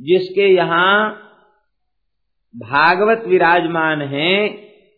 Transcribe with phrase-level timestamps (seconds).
[0.00, 1.14] जिसके यहाँ
[2.56, 4.48] भागवत विराजमान है,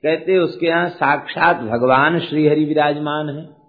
[0.03, 3.63] कहते उसके यहाँ साक्षात भगवान श्रीहरि विराजमान है।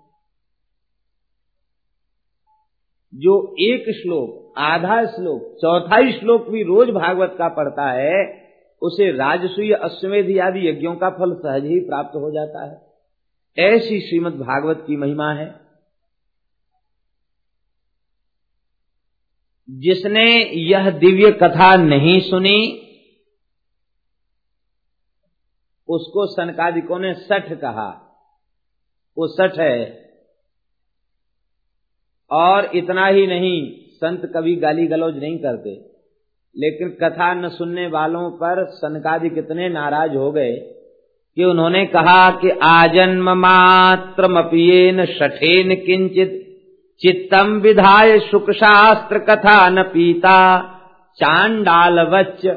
[3.16, 8.44] जो एक श्लोक, आधा श्लोक, चौथाई श्लोक भी रोज भागवत का पढ़ता है,
[8.82, 12.82] उसे राजसूय, अश्वमेध आदि यज्ञों का फल सहज ही प्राप्त हो जाता है।
[13.68, 15.63] ऐसी श्रीमद भागवत की महिमा है।
[19.70, 22.80] जिसने यह दिव्य कथा नहीं सुनी,
[25.88, 28.00] उसको सनकादिकों ने सठ कहा।
[29.18, 30.10] वो सठ है।
[32.32, 35.94] और इतना ही नहीं, संत कभी गाली गलौज नहीं करते।
[36.58, 40.52] लेकिन कथा न सुनने वालों पर सनकादि कितने नाराज़ हो गए
[41.36, 46.43] कि उन्होंने कहा कि आजन्म मात्र मपियेन शठेन किंचित
[47.00, 50.60] चित्तम विधाय सुख शास्त्र कथा न पीता।
[51.16, 52.48] चांडाल वच्च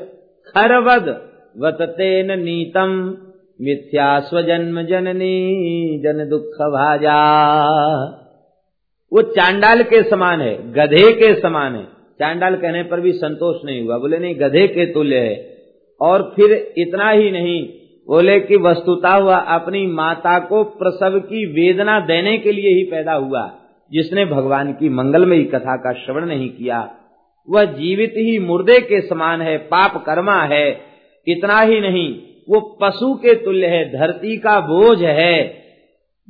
[0.47, 1.31] खरवद
[1.63, 3.17] वततेन नीतम
[3.61, 7.37] मिथ्या स्वजन्म जननी जन दुख भाजा।
[9.13, 11.85] वो चांडाल के समान है, गधे के समान है।
[12.19, 15.57] चांडाल कहने पर भी संतोष नहीं हुआ। बोले, नहीं, गधे के तुल्य है।
[16.01, 17.69] और फिर इतना ही नहीं,
[18.09, 23.13] बोले कि वस्तुता हुआ अपनी माता को प्रसव की वेदना देने के लिए ही पैदा
[23.13, 23.55] हुआ।
[23.93, 26.97] जिसने भगवान की मंगलमयी कथा का श्रवण नहीं किया,
[27.51, 30.81] वह जीवित ही मुर्दे के समान है, पाप कर्मा है,
[31.29, 35.67] इतना ही नहीं, वो पशु के तुल्य है, धरती का बोझ है।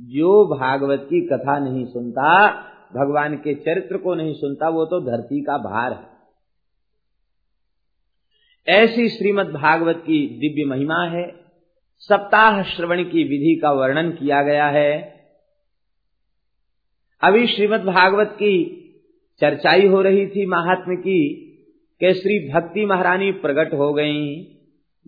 [0.00, 2.48] जो भागवत की कथा नहीं सुनता,
[2.96, 6.16] भगवान के चरित्र को नहीं सुनता, वो तो धरती का भार है।
[8.68, 11.34] ऐसी श्रीमद् भागवत की दिव्य महिमा है,
[11.98, 15.15] सप्ताह श्रवण की विधि का वर्णन किया गया है।
[17.22, 18.82] अभी श्रीमद् भागवत की
[19.40, 21.42] चर्चाई हो रही थी महात्म की
[22.00, 24.44] के श्री भक्ति महारानी प्रकट हो गईं।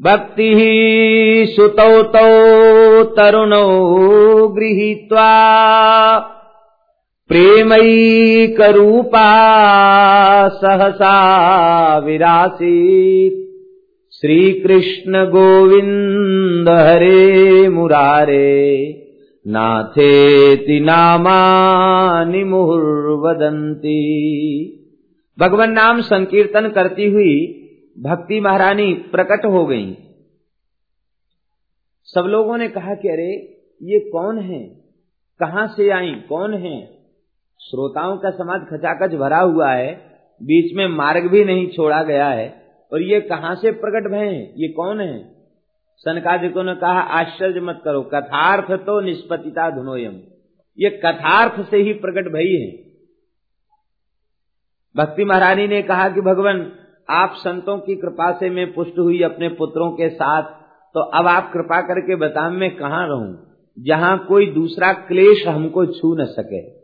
[0.00, 0.54] भक्ति
[1.48, 3.68] सुतौ तौ तरुणौ
[4.48, 5.38] गृहीत्वा
[7.28, 7.98] प्रेमैकरूपा
[10.48, 13.48] सहसा विरासीत्।
[14.14, 19.07] श्रीकृष्ण गोविन्द हरे मुरारे।
[19.48, 23.94] नाथेति नामानि मुहुर्वदन्ति।
[25.38, 27.54] भगवान नाम संकीर्तन करती हुई
[27.98, 29.96] भक्ति महारानी प्रकट हो गई।
[32.04, 33.32] सब लोगों ने कहा कि अरे,
[33.82, 34.64] ये कौन है?
[35.40, 36.10] कहाँ से आई?
[36.10, 36.86] कौन है?
[37.60, 39.94] श्रोताओं का समाज खचाखच भरा हुआ है।
[40.42, 44.54] बीच में मार्ग भी नहीं छोड़ा गया है। और ये कहाँ से प्रकट भय हैं?
[44.56, 45.37] ये कौन है?
[45.98, 50.20] सनकादिकों ने कहा, आश्चर्य मत करो, कथार्थ तो निष्पतिता धुनोयम।
[50.78, 52.88] ये कथार्थ से ही प्रकट भई है।
[54.96, 56.72] भक्ति महारानी ने कहा कि भगवान,
[57.10, 60.42] आप संतों की कृपा से मैं पुष्ट हुई अपने पुत्रों के साथ
[60.94, 63.56] तो अब आप कृपा करके बता मैं कहाँ रहूँ?
[63.78, 66.78] जहाँ कोई दूसरा क्लेश हमको छू न सके।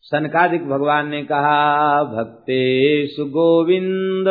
[0.00, 4.28] सनकादिक भगवान ने कहा भक्तेश सुगोविंद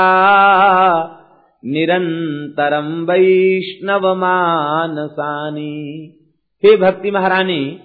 [1.66, 6.12] निरंतरम वैष्णव मानसानी
[6.66, 7.80] हे भक्ति महारानी,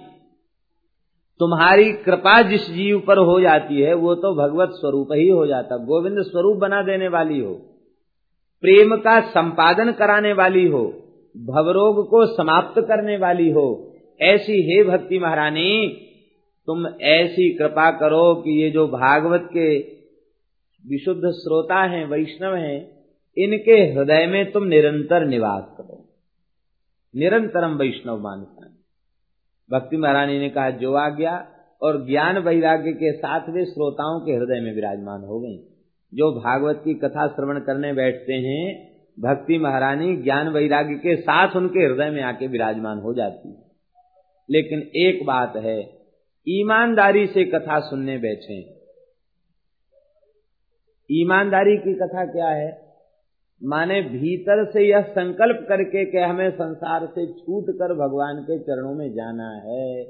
[1.39, 5.77] तुम्हारी कृपा जिस जीव पर हो जाती है, वो तो भगवत स्वरूप ही हो जाता।
[5.77, 7.70] गोविंद स्वरूप बना देने वाली हो।
[8.61, 10.83] प्रेम का संपादन कराने वाली हो,
[11.37, 15.87] भवरोग को समाप्त करने वाली हो, ऐसी हे भक्ति महारानी,
[16.67, 19.79] तुम ऐसी कृपा करो कि ये जो भागवत के
[20.89, 23.05] विशुद्ध श्रोता हैं, वैष्णव हैं,
[23.37, 26.05] इनके हृदय में तुम निरंतर निवास करो।
[27.15, 28.61] निरंतरम वैष्णव मानसा
[29.71, 31.47] भक्ति महारानी ने कहा, जो आ गया
[31.81, 35.70] और ज्ञान वैराग्य के साथ वे श्रोताओं के हृदय में विराजमान हो गई।
[36.13, 41.79] जो भागवत की कथा श्रवण करने बैठते हैं, भक्ति महारानी ज्ञान वैराग्य के साथ उनके
[41.79, 43.63] हृदय में आके विराजमान हो जाती है।
[44.49, 46.01] लेकिन एक बात है,
[46.49, 48.81] ईमानदारी से कथा सुनने बैठे
[51.11, 52.91] ईमानदारी की कथा क्या है?
[53.63, 58.93] माने भीतर से यह संकल्प करके कि हमें संसार से छूट कर भगवान के चरणों
[58.93, 60.01] में जाना है,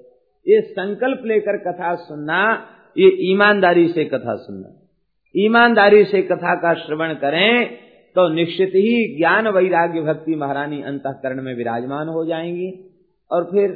[0.47, 2.67] ये संकल्प लेकर कथा सुनना,
[2.97, 4.77] ये ईमानदारी से कथा सुनना।
[5.37, 7.65] ईमानदारी से कथा का श्रवण करें
[8.15, 12.89] तो निश्चित ही ज्ञान वैराग्य भक्ति महारानी अंतकरण में विराजमान हो जाएँगी।
[13.31, 13.69] और फिर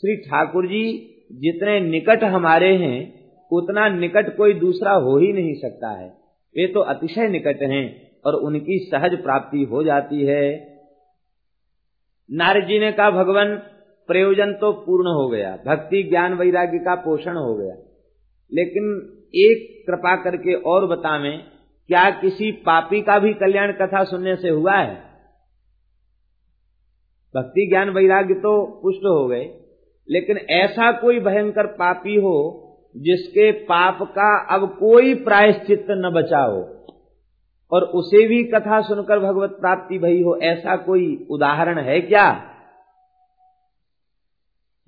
[0.00, 5.88] श्री ठाकुर जी, जितने निकट हमारे हैं, उतना निकट कोई दूसरा हो ही नहीं सकता
[5.88, 6.08] है।
[6.56, 10.78] वे तो अतिशय निकट हैं और उनकी सहज प्राप्ति हो जाती है।
[12.30, 13.56] नारद जी ने कहा, भगवान,
[14.06, 17.74] प्रयोजन तो पूर्ण हो गया, भक्ति, ज्ञान, वैराग्य का पोषण हो गया।
[18.52, 21.38] लेकिन एक कृपा करके और बतावें,
[21.90, 24.94] क्या किसी पापी का भी कल्याण कथा सुनने से हुआ है?
[27.34, 29.44] भक्ति ज्ञान वैराग्य तो पुष्ट हो गए,
[30.08, 32.36] लेकिन ऐसा कोई भयंकर पापी हो
[32.96, 36.60] जिसके पाप का अब कोई प्रायश्चित न बचा हो,
[37.72, 42.28] और उसे भी कथा सुनकर भगवत प्राप्ति भई हो, ऐसा कोई उदाहरण है क्या?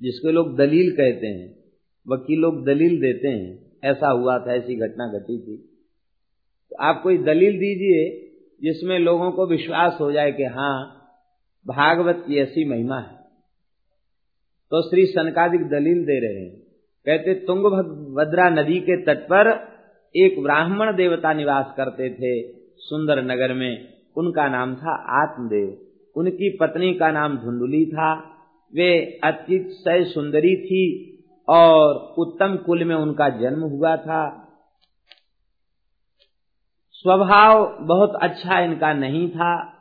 [0.00, 1.48] जिसके लोग दलील कहते हैं,
[2.06, 5.56] वकील लोग दलील देते हैं ऐसा हुआ था, ऐसी घटना घटी थी।
[6.70, 8.26] तो आप कोई दलील दीजिए
[8.62, 10.96] जिसमें लोगों को विश्वास हो जाए कि हाँ
[11.66, 13.16] भागवत की ऐसी महिमा है।
[14.70, 16.60] तो श्री सनकादिक दलील दे रहे हैं।
[17.06, 19.68] कहते तुंग तुंगभद्रा नदी के तट पर
[20.16, 25.86] एक ब्राह्मण देवता निवास करते थे सुंदर नगर में। उनका नाम था आत्मदेव।
[26.16, 28.20] उनकी पत्नी का नाम धुंधुली था।
[28.74, 31.09] वे अतिशय सुंदरी थी।
[31.50, 34.47] और उत्तम कुल में उनका जन्म हुआ था।
[36.93, 39.73] स्वभाव बहुत अच्छा इनका नहीं था।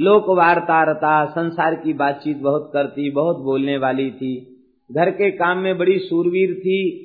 [0.00, 4.52] लोक वार्तारता संसार की बातचीत बहुत करती, बहुत बोलने वाली थी।
[4.92, 7.02] घर के काम में बड़ी सूरवीर थी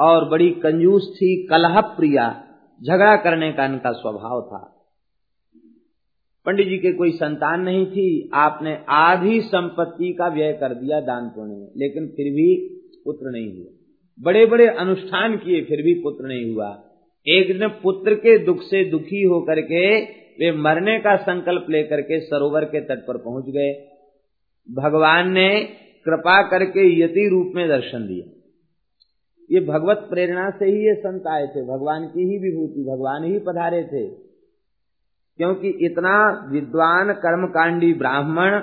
[0.00, 2.44] और बड़ी कंजूस थी कलह प्रिया
[2.82, 4.73] झगड़ा करने का इनका स्वभाव था।
[6.46, 11.28] पंडित जी के कोई संतान नहीं थी, आपने आधी संपत्ति का व्यय कर दिया दान
[11.28, 12.68] पुण्य में, लेकिन फिर भी
[13.04, 13.72] पुत्र नहीं हुआ।
[14.20, 16.84] बड़े बड़े अनुष्ठान किए, फिर भी पुत्र नहीं हुआ।
[17.26, 20.00] एक दिन पुत्र के दुख से दुखी होकर के,
[20.40, 23.72] वे मरने का संकल्प लेकर के सरोवर के तट पर पहुँच गए।
[24.70, 25.60] भगवान ने
[26.04, 28.30] कृपा करके यति रूप में दर्शन दिया
[29.50, 33.38] ये भगवत प्रेरणा से ही ये संत आए थे। भगवान की ही विभूति, भगवान ही
[33.38, 34.33] पधारे थे।
[35.36, 36.14] क्योंकि इतना
[36.52, 38.60] विद्वान कर्मकांडी ब्राह्मण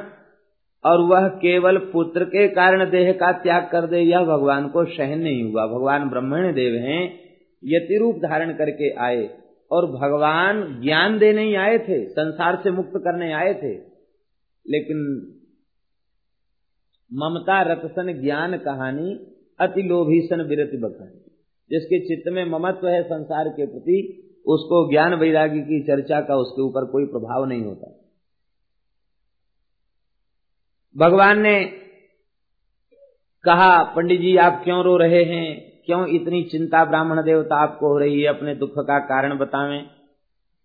[0.85, 5.19] और वह केवल पुत्र के कारण देह का त्याग कर दे, यह भगवान को सहन
[5.19, 7.03] नहीं हुआ। भगवान ब्रह्मण देव हैं
[7.63, 9.29] यति रूप धारण करके आए
[9.71, 13.73] और भगवान ज्ञान देने ही आए थे, संसार से मुक्त करने आए थे।
[14.67, 14.97] लेकिन
[17.13, 19.27] ममता, रतसन, ज्ञान कहानी
[19.59, 21.19] अति लोभीसन, विरति बखानी,
[21.71, 26.61] जिसके चित्त में ममत्व है संसार के प्रति उसको ज्ञान वैराग्य की चर्चा का उसके
[26.61, 27.97] ऊपर कोई प्रभाव नहीं होता।
[30.97, 31.65] भगवान ने
[33.43, 35.71] कहा, पंडित जी, आप क्यों रो रहे हैं?
[35.85, 38.27] क्यों इतनी चिंता ब्राह्मण देवता आपको हो रही है?
[38.27, 39.87] अपने दुख का कारण बतावें।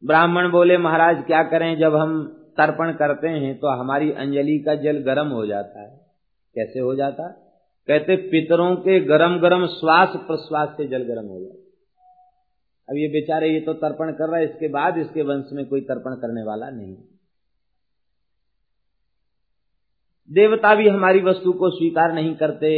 [0.05, 1.79] ब्राह्मण बोले, महाराज, क्या करें?
[1.79, 6.06] जब हम तर्पण करते हैं तो हमारी अंजलि का जल गर्म हो जाता है।
[6.55, 7.29] कैसे हो जाता?
[7.87, 11.66] कहते, पितरों के गरम गरम श्वास प्रश्वास से जल गर्म हो जाता
[12.88, 15.81] अब ये बेचारे ये तो तर्पण कर रहा है, इसके बाद इसके वंश में कोई
[15.83, 16.97] तर्पण करने वाला नहीं।
[20.31, 22.71] देवता भी हमारी वस्तु को स्वीकार नहीं करते।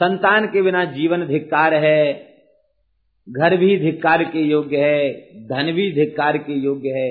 [0.00, 2.26] संतान के बिना जीवन धिक्कार है।
[3.28, 5.08] घर भी धिक्कार के योग्य है,
[5.46, 7.10] धन भी धिक्कार के योग्य है,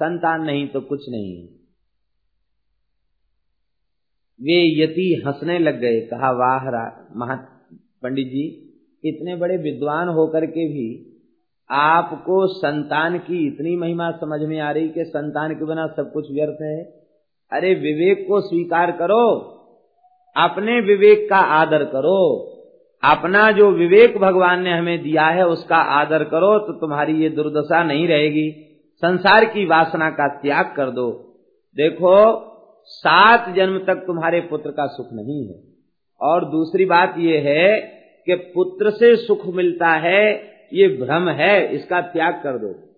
[0.00, 1.36] संतान नहीं तो कुछ नहीं
[4.40, 6.64] वे यति हंसने लग गए, कहा, वाह
[7.16, 7.34] महा
[8.02, 8.63] पंडित जी
[9.04, 11.10] इतने बड़े विद्वान होकर के भी
[11.70, 16.30] आपको संतान की इतनी महिमा समझ में आ रही कि संतान के बिना सब कुछ
[16.32, 16.82] व्यर्थ है।
[17.52, 19.40] अरे विवेक को स्वीकार करो,
[20.36, 22.50] अपने विवेक का आदर करो,
[23.04, 27.82] अपना जो विवेक भगवान ने हमें दिया है उसका आदर करो तो तुम्हारी ये दुर्दशा
[27.84, 28.50] नहीं रहेगी।
[28.96, 31.10] संसार की वासना का त्याग कर दो।
[31.76, 32.14] देखो,
[32.84, 35.60] सात जन्म तक तुम्हारे पुत्र का सुख नहीं है।
[36.20, 40.34] और दूसरी बात यह है कि पुत्र से सुख मिलता है,
[40.72, 42.90] ये भ्रम है, इसका त्याग कर दो।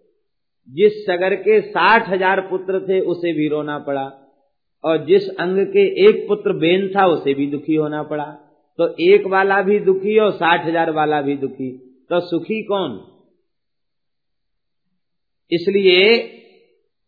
[0.71, 4.23] जिस सगर के साठ हज़ार पुत्र थे, उसे भी रोना पड़ा।
[4.85, 8.25] और जिस अंग के एक पुत्र बेन था, उसे भी दुखी होना पड़ा।
[8.78, 11.71] तो एक वाला भी दुखी और साठ हज़ार वाला भी दुखी।
[12.11, 13.12] तो सुखी कौन?
[15.52, 16.18] इसलिए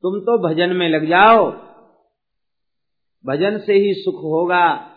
[0.03, 1.51] तुम तो भजन में लग जाओ।
[3.27, 4.88] भजन से ही सुख होगा।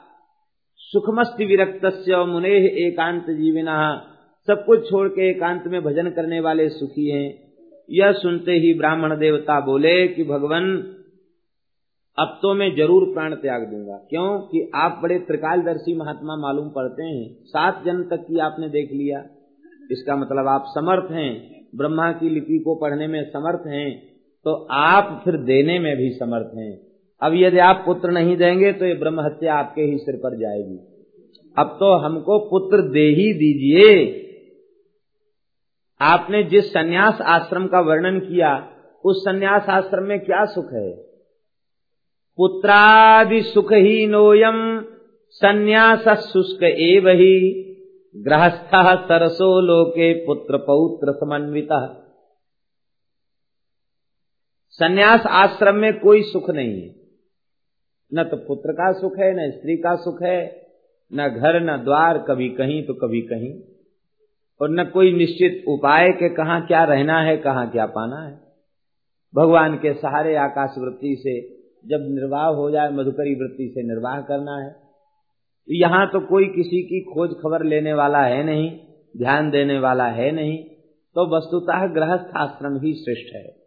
[0.93, 1.85] सुखमस्ति विरक्त
[2.29, 2.49] मुने
[2.87, 4.05] एकांत जीविना।
[4.47, 7.53] सब कुछ छोड़ के एकांत में भजन करने वाले सुखी हैं।
[7.91, 10.77] यह सुनते ही ब्राह्मण देवता बोले कि, भगवान,
[12.19, 14.39] अब तो मैं ज़रूर प्राण त्याग दूँगा। क्यों?
[14.39, 19.19] कि आप बड़े त्रिकालदर्शी महात्मा मालूम पड़ते हैं। सात जन्म तक की आपने देख लिया।
[19.91, 24.03] इसका मतलब आप समर्थ हैं। ब्रह्मा की लिपि को पढ़ने में समर्थ हैं।
[24.45, 26.90] तो आप फिर देने में भी समर्थ हैं।
[27.21, 30.77] अब यदि आप पुत्र नहीं देंगे तो ये ब्रह्म हत्या आपके ही सिर पर जाएगी।
[31.57, 34.17] अब तो हमको पुत्र दे ही दीजिए।
[36.01, 38.71] आपने जिस सन्यास आश्रम का वर्णन किया,
[39.05, 40.91] उस सन्यास आश्रम में क्या सुख है?
[42.37, 44.85] पुत्रादि सुख ही नोयम,
[45.29, 47.67] संन्यास शुष्क एव ही।
[48.17, 48.67] गृहस्थ
[49.07, 51.69] सरसो लोके पुत्र पौत्र समन्वित।
[54.69, 57.00] संन्यास आश्रम में कोई सुख नहीं है।
[58.13, 60.61] न तो पुत्र का सुख है, न स्त्री का सुख है,
[61.13, 63.53] न घर, न द्वार, कभी कहीं तो कभी कहीं।
[64.61, 68.39] और न कोई निश्चित उपाय के कहा क्या रहना है, कहा क्या पाना है।
[69.35, 71.39] भगवान के सहारे आकाश वृत्ति से
[71.87, 74.75] जब निर्वाह हो जाए, मधुकरी वृत्ति से निर्वाह करना है।
[75.69, 78.71] यहाँ तो कोई किसी की खोज खबर लेने वाला है नहीं,
[79.17, 80.57] ध्यान देने वाला है नहीं
[81.15, 83.60] तो वस्तुतः गृहस्थ आश्रम ही श्रेष्ठ है।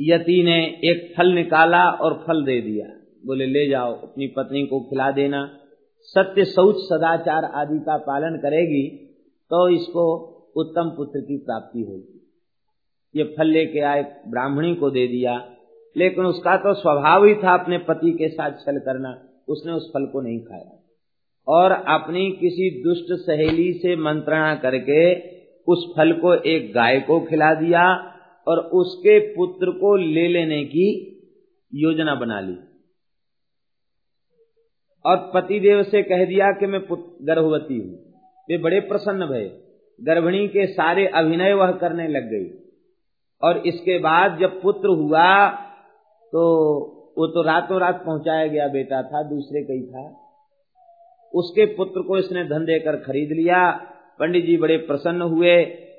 [0.00, 2.86] यति ने एक फल निकाला और फल दे दिया।
[3.26, 5.58] बोले, ले जाओ, अपनी पत्नी को खिला देना।
[6.00, 8.96] सत्य शौच सदाचार आदि का पालन करेगी
[9.50, 10.16] तो इसको
[10.56, 12.30] उत्तम पुत्र की प्राप्ति होगी।
[13.16, 15.50] ये फल लेके आए, ब्राह्मणी को दे दिया।
[15.96, 20.06] लेकिन उसका तो स्वभाव ही था अपने पति के साथ छल करना। उसने उस फल
[20.06, 20.78] को नहीं खाया।
[21.48, 25.14] और अपनी किसी दुष्ट सहेली से मंत्रणा करके
[25.68, 28.14] उस फल को एक गाय को खिला दिया
[28.48, 30.88] और उसके पुत्र को ले लेने की
[31.72, 32.56] योजना बना ली।
[35.04, 36.80] और पतिदेव से कह दिया कि मैं
[37.22, 37.94] गर्भवती हूँ।
[38.48, 39.50] वे बड़े प्रसन्न भय।
[39.98, 42.46] गर्भिणी के सारे अभिनय वह करने लग गई।
[43.42, 45.48] और इसके बाद जब पुत्र हुआ
[46.32, 46.44] तो
[47.18, 50.02] वो तो रातों रात पहुँचाया गया बेटा था, दूसरे कई था।
[51.34, 53.60] उसके पुत्र को इसने धन देकर खरीद लिया।
[54.20, 55.56] पंडित जी बड़े प्रसन्न हुए।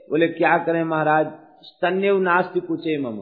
[0.10, 1.28] बोले, क्या करें महाराज?
[1.64, 3.18] स्तन्य नास्ति कुचे मम।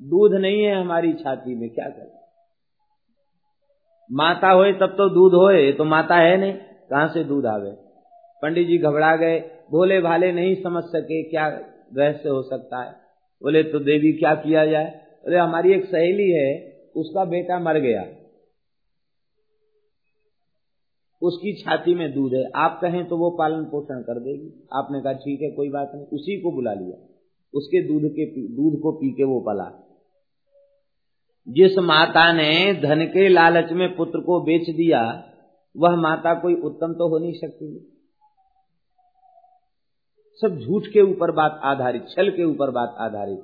[0.00, 2.12] दूध नहीं है हमारी छाती में, क्या करें?
[4.10, 6.52] माता होए तब तो दूध होए तो माता है नहीं,
[6.90, 7.70] कहाँ से दूध आवे?
[8.42, 9.38] पंडित जी घबरा गए,
[9.70, 11.46] भोले भाले नहीं समझ सके क्या
[11.96, 12.90] रहस्य हो सकता है।
[13.42, 14.90] बोले तो देवी क्या किया जाए?
[15.24, 18.04] बोले, हमारी एक सहेली है, उसका बेटा मर गया।
[21.22, 25.12] उसकी छाती में दूध है। आप कहें तो वो पालन पोषण कर देगी। आपने कहा,
[25.12, 27.13] ठीक है, कोई बात नहीं। उसी को बुला लिया।
[27.54, 29.80] उसके दूध के दूध को पी के वो पला।
[31.48, 35.02] जिस माता ने धन के लालच में पुत्र को बेच दिया,
[35.76, 37.90] वह माता कोई उत्तम तो हो नहीं सकती।
[40.38, 43.40] सब झूठ के ऊपर बात आधारित, छल के ऊपर बात आधारित।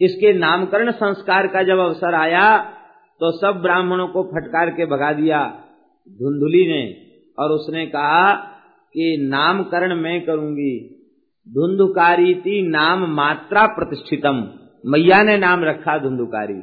[0.00, 2.58] इसके नामकरण संस्कार का जब अवसर आया
[3.20, 5.64] तो सब ब्राह्मणों को फटकार के भगा दिया।
[6.08, 6.94] धुंधुली ने,
[7.38, 8.34] और उसने कहा
[8.94, 10.99] कि नामकरण मैं करूँगी।
[11.50, 14.52] धुंधुकारी थी नाम मात्रा प्रतिष्ठितम।
[14.86, 16.62] मैया ने नाम रखा धुंधुकारी।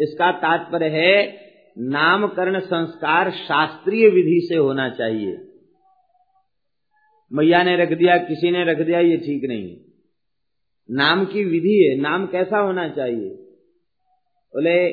[0.00, 1.40] इसका तात्पर्य है,
[1.78, 5.36] नामकरण संस्कार शास्त्रीय विधि से होना चाहिए।
[7.32, 9.76] मैया ने रख दिया, किसी ने रख दिया, ये ठीक नहीं
[10.90, 13.28] नाम की विधि है, नाम कैसा होना चाहिए?
[14.54, 14.92] बोले,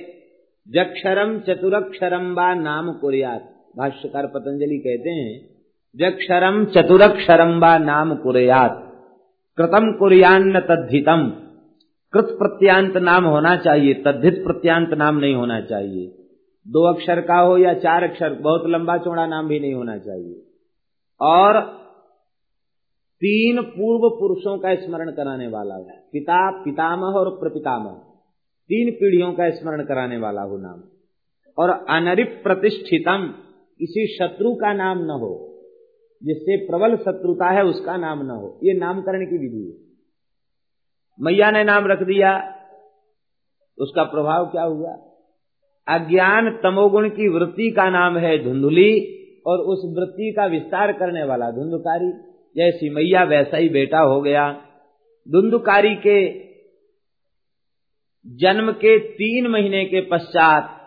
[0.68, 5.50] जक्षरम चतुरक्षरम बा नाम कुरियात। भाष्यकार पतंजलि कहते हैं,
[5.96, 8.91] जक्षरम चतुरक्षरम बा नाम कुरियात।
[9.58, 11.30] कृतम कुरियान्न तद्धितम।
[12.14, 16.08] कृत प्रत्यांत नाम होना चाहिए, तद्धित प्रत्यांत नाम नहीं होना चाहिए।
[16.68, 20.42] दो अक्षर का हो या चार अक्षर, बहुत लंबा चौड़ा नाम भी नहीं होना चाहिए।
[21.22, 21.62] और
[23.16, 27.92] तीन पूर्व पुरुषों का स्मरण कराने वाला हो। पिता, पितामह और प्रपितामह।
[28.64, 30.82] तीन पीढ़ियों का स्मरण कराने वाला हो नाम।
[31.58, 33.34] और अनरिप प्रतिष्ठितम
[33.80, 35.51] किसी शत्रु का नाम न हो।
[36.24, 39.92] जिससे प्रबल शत्रुता है उसका नाम न हो। ये नामकरण की विधि है।
[41.20, 42.58] मैया ने नाम रख दिया,
[43.80, 44.92] उसका प्रभाव क्या हुआ?
[45.88, 51.52] अज्ञान तमोगुण की वृत्ति का नाम है धुंधुली, और उस वृत्ति का विस्तार करने वाला
[51.52, 52.12] धुंधुकारी।
[52.56, 54.54] जैसी मैया वैसा ही बेटा हो गया।
[55.28, 56.40] धुंधुकारी के
[58.28, 60.78] जन्म के तीन महीने के पश्चात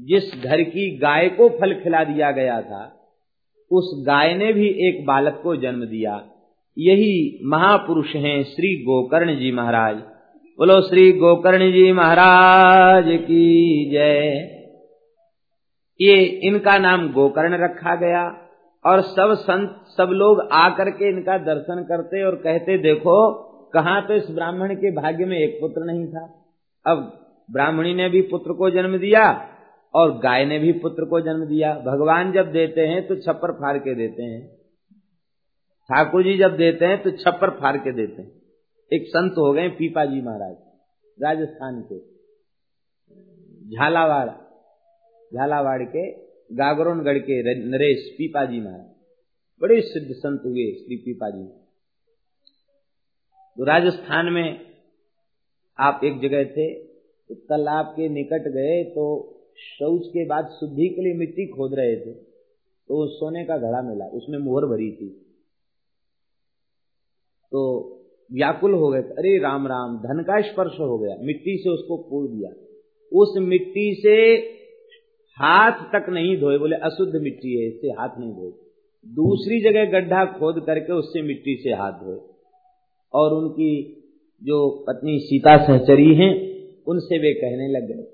[0.00, 3.01] जिस घर की गाय को फल खिला दिया गया था
[3.72, 6.24] उस गाय ने भी एक बालक को जन्म दिया।
[6.78, 9.96] यही महापुरुष हैं श्री गोकर्ण जी महाराज।
[10.58, 14.48] बोलो श्री गोकर्ण जी महाराज की जय।
[16.00, 18.22] ये इनका नाम गोकर्ण रखा गया
[18.84, 23.32] और सब संत, सब लोग आकर के इनका दर्शन करते और कहते, देखो,
[23.74, 26.24] कहा तो इस ब्राह्मण के भाग्य में एक पुत्र नहीं था।
[26.86, 26.98] अब
[27.50, 29.30] ब्राह्मणी ने भी पुत्र को जन्म दिया
[29.94, 33.76] और गाय ने भी पुत्र को जन्म दिया। भगवान जब देते हैं तो छप्पर फाड़
[33.78, 34.40] के देते हैं।
[35.90, 38.30] ठाकुर जी जब देते हैं तो छप्पर फाड़ के देते हैं।
[38.90, 40.56] एक संत हो गए पीपा जी महाराज,
[41.18, 41.98] राजस्थान के।
[43.70, 44.28] झालावाड़
[45.32, 46.10] झालावाड़ के
[46.54, 48.90] गागरोनगढ़ के नरेश पीपा जी महाराज।
[49.60, 51.44] बड़े सिद्ध संत हुए श्री पीपा जी
[53.56, 54.46] तो राजस्थान में
[55.78, 59.04] आप एक जगह थे तो तालाब के निकट गए तो
[59.56, 62.32] शौच के बाद शुद्धि के लिए मिट्टी खोद रहे थे
[62.88, 65.08] तो सोने का घड़ा मिला, उसमें मोहर भरी थी।
[67.52, 67.88] तो
[68.32, 72.30] व्याकुल हो गए, अरे राम राम, धन का स्पर्श हो गया, मिट्टी से उसको पोड़
[72.30, 72.50] दिया।
[73.12, 74.36] उस मिट्टी से
[75.38, 78.50] हाथ तक नहीं धोए, बोले, अशुद्ध मिट्टी है, इससे हाथ नहीं धोए।
[79.06, 82.18] दूसरी जगह गड्ढा खोद करके उससे मिट्टी से हाथ धोए।
[83.14, 83.98] और उनकी
[84.42, 86.32] जो पत्नी सीता सहचरी हैं,
[86.84, 88.11] उनसे वे कहने लग गए।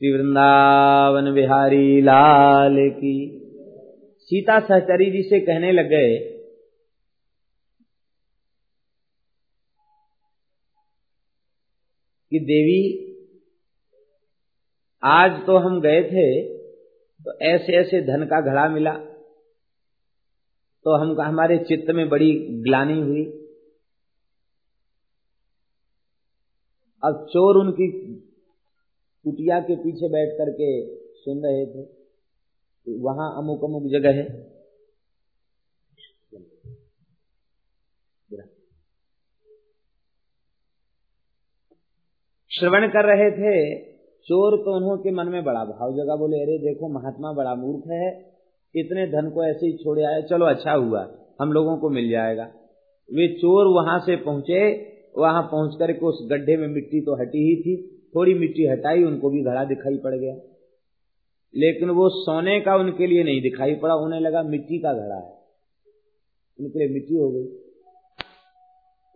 [0.00, 3.12] श्री वृंदावन बिहारी लाल की।
[4.30, 6.18] सीता सहचरी जी से कहने लग गए,
[12.32, 12.82] कि देवी,
[15.02, 16.26] आज तो हम गए थे
[17.20, 18.94] तो ऐसे ऐसे धन का घड़ा मिला
[20.86, 22.32] तो हम हमारे चित्त में बड़ी
[22.64, 23.24] ग्लानी हुई।
[27.02, 27.88] अब चोर उनकी
[29.26, 31.88] कुटिया के पीछे बैठ करके सुन रहे थे।
[33.00, 34.56] वहाँ अमुक अमुक जगह है।
[42.50, 46.58] श्रवण कर रहे थे, चोर तो उन्हों के मन में बड़ा भाव जगह बोले, अरे
[46.58, 48.36] देखो, महात्मा बड़ा मूर्ख है।
[48.76, 52.44] इतने धन को ऐसे ही छोड़े आए। चलो अच्छा हुआ। हम लोगों को मिल जाएगा।
[53.12, 57.62] वे चोर वहाँ से पहुँचे। वहाँ पहुँच करके उस गड्ढे में मिट्टी तो हटी ही
[57.62, 60.34] थी। थोड़ी मिट्टी हटाई, उनको भी घड़ा दिखाई पड़ गया।
[61.54, 65.34] लेकिन वो सोने का उनके लिए नहीं दिखाई पड़ा, उन्हें लगा मिट्टी का घड़ा है।
[66.60, 67.46] उनके लिए मिट्टी हो गई।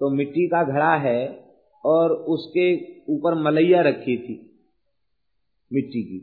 [0.00, 1.44] तो मिट्टी का घड़ा है
[1.84, 2.66] और उसके
[3.08, 4.34] ऊपर मलैया रखी थी,
[5.72, 6.18] मिट्टी की।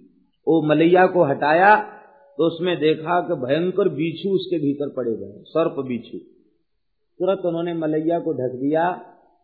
[0.47, 1.75] वो मलैया को हटाया
[2.37, 8.19] तो उसमें देखा कि भयंकर बीछू उसके भीतर पड़े गए सर्प बीछू। तुरंत उन्होंने मलैया
[8.19, 8.91] को ढक दिया।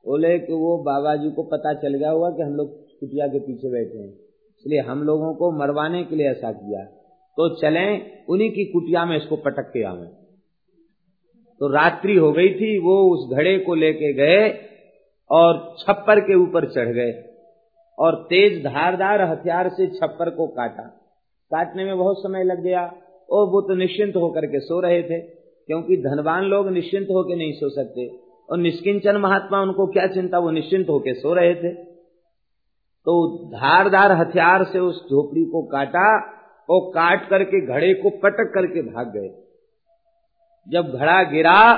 [0.05, 3.39] बोले कि वो बाबा जी को पता चल गया हुआ कि हम लोग कुटिया के
[3.39, 4.13] पीछे बैठे हैं।
[4.59, 6.83] इसलिए हम लोगों को मरवाने के लिए ऐसा किया।
[7.37, 10.07] तो चलें, उन्हीं की कुटिया में इसको पटक के आवे।
[11.59, 14.59] तो रात्रि हो गई थी, वो उस घड़े को लेके गए
[15.31, 17.23] और छप्पर के ऊपर चढ़ गए
[17.99, 20.83] और तेज धारदार हथियार से छप्पर को काटा।
[21.51, 22.93] काटने में बहुत समय लग गया।
[23.29, 25.19] और वो तो निश्चिंत होकर के सो रहे थे,
[25.67, 30.51] क्योंकि धनवान लोग निश्चिंत होकर नहीं सो सकते। और निष्किंचन महात्मा उनको क्या चिंता, वो
[30.51, 31.92] निश्चिंत होकर सो रहे थे।
[33.05, 36.19] तो धारदार हथियार से उस झोपड़ी को काटा
[36.69, 39.43] और काट करके घड़े को पटक करके भाग गए।
[40.69, 41.75] जब घड़ा गिरा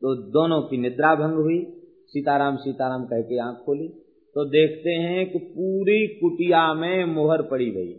[0.00, 1.64] तो दोनों की निद्रा भंग हुई।
[2.06, 3.88] सीताराम सीताराम कह के आँख खोली।
[4.34, 7.92] तो देखते हैं कि पूरी कुटिया में मोहर पड़ी गई।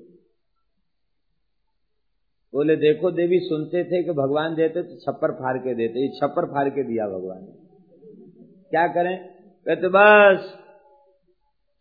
[2.53, 6.69] बोले, देखो देवी, सुनते थे कि भगवान देते तो छप्पर फाड़ के देते। छप्पर फाड़
[6.69, 7.53] के दिया भगवान ने।
[8.69, 9.17] क्या करें?
[9.67, 10.62] कहते, बस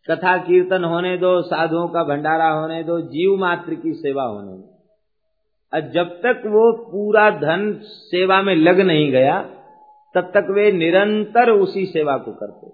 [0.07, 4.69] कथा कीर्तन होने दो, साधुओं का भंडारा होने दो, जीव मात्र की सेवा होने दो।
[5.73, 9.41] और जब तक वो पूरा धन सेवा में लग नहीं गया,
[10.15, 12.71] तब तक वे निरंतर उसी सेवा को करते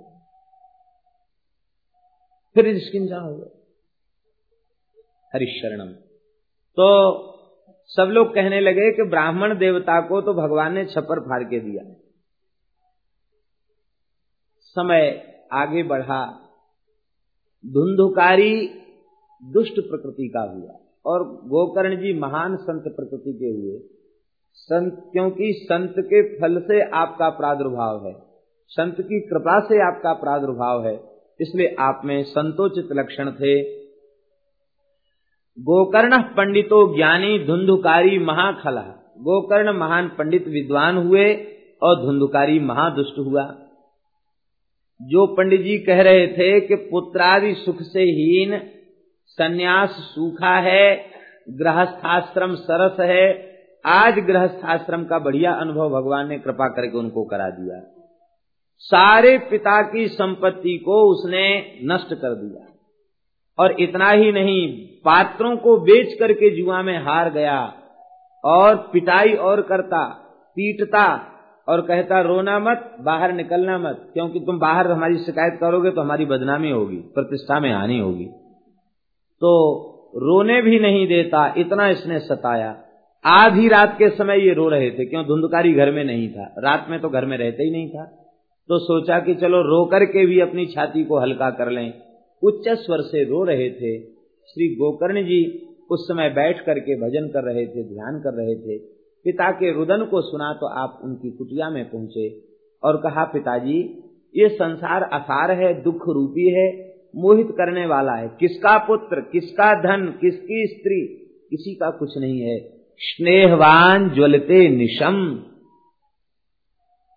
[2.56, 3.52] फिर निष्किंजा हो गए
[5.34, 5.92] हरिशरणम
[6.78, 6.88] तो
[7.90, 11.84] सब लोग कहने लगे कि ब्राह्मण देवता को तो भगवान ने छप्पर फाड़ के दिया।
[14.76, 15.10] समय
[15.54, 16.22] आगे बढ़ा
[17.66, 18.70] धुंधुकारी
[19.44, 23.80] दुष्ट प्रकृति का हुआ। और गोकर्ण जी महान संत प्रकृति के हुए।
[24.54, 28.16] संत, क्योंकि संत के फल से आपका प्रादुर्भाव है।
[28.68, 31.04] संत की कृपा से आपका प्रादुर्भाव है।
[31.42, 33.80] इसलिए आप में संतोचित लक्षण थे।
[35.60, 41.36] गोकर्ण पंडितो ज्ञानी धुंधुकारी महाखला। गोकर्ण महान पंडित विद्वान हुए
[41.84, 43.69] और धुंधुकारी महादुष्ट हुआ।
[45.02, 48.62] जो पंडित जी कह रहे थे कि पुत्रादि सुख से हीन
[49.26, 51.06] सन्यास सूखा है,
[51.50, 53.50] गृहस्थाश्रम सरस है,
[53.86, 57.82] आज गृहस्थाश्रम का बढ़िया अनुभव भगवान ने कृपा करके उनको करा दिया।
[58.78, 62.66] सारे पिता की संपत्ति को उसने नष्ट कर दिया।
[63.60, 67.74] और इतना ही नहीं, पात्रों को बेच करके जुआ में हार गया,
[68.46, 70.08] और पिटाई और करता,
[70.56, 71.36] पीटता
[71.70, 76.26] और कहता, रोना मत, बाहर निकलना मत, क्योंकि तुम बाहर हमारी शिकायत करोगे तो हमारी
[76.26, 78.26] बदनामी होगी, प्रतिष्ठा में हानि होगी।
[79.42, 79.52] तो
[80.16, 82.78] रोने भी नहीं देता, इतना इसने सताया।
[83.26, 85.26] आधी रात के समय ये रो रहे थे, क्यों?
[85.26, 88.06] धुंधकारी घर में नहीं था। रात में तो घर में रहते ही नहीं था।
[88.70, 91.94] तो सोचा कि चलो रो करके भी अपनी छाती को हल्का कर लें।
[92.44, 94.00] उच्च स्वर से रो रहे थे।
[94.46, 98.99] श्री गोकर्ण जी उस समय बैठ करके भजन कर रहे थे, ध्यान कर रहे थे।
[99.24, 102.42] पिता के रुदन को सुना तो आप उनकी कुटिया में पहुँचे
[102.84, 104.04] और कहा, पिताजी,
[104.36, 110.06] ये संसार असार है, दुख रूपी है, मोहित करने वाला है। किसका पुत्र, किसका धन,
[110.22, 111.16] किसकी स्त्री?
[111.50, 112.60] किसी का कुछ नहीं है।
[112.98, 115.44] स्नेहवान ज्वलते निशम।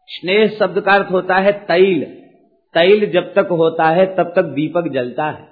[0.06, 2.04] स्नेह शब्द का अर्थ होता है तैल।
[2.74, 5.51] तैल जब तक होता है, तब तक दीपक जलता है।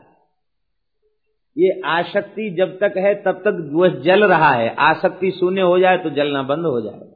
[1.61, 5.99] ये आसक्ति जब तक है, तब तक वह जल रहा है। आसक्ति शून्य हो जाए
[5.99, 7.11] तो जलना बंद हो जाए।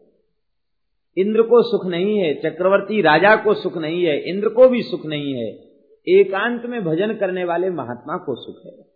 [1.18, 5.06] इंद्र को सुख नहीं है, चक्रवर्ती राजा को सुख नहीं है, इंद्र को भी सुख
[5.06, 5.48] नहीं है।
[6.08, 8.94] एकांत में भजन करने वाले महात्मा को सुख है।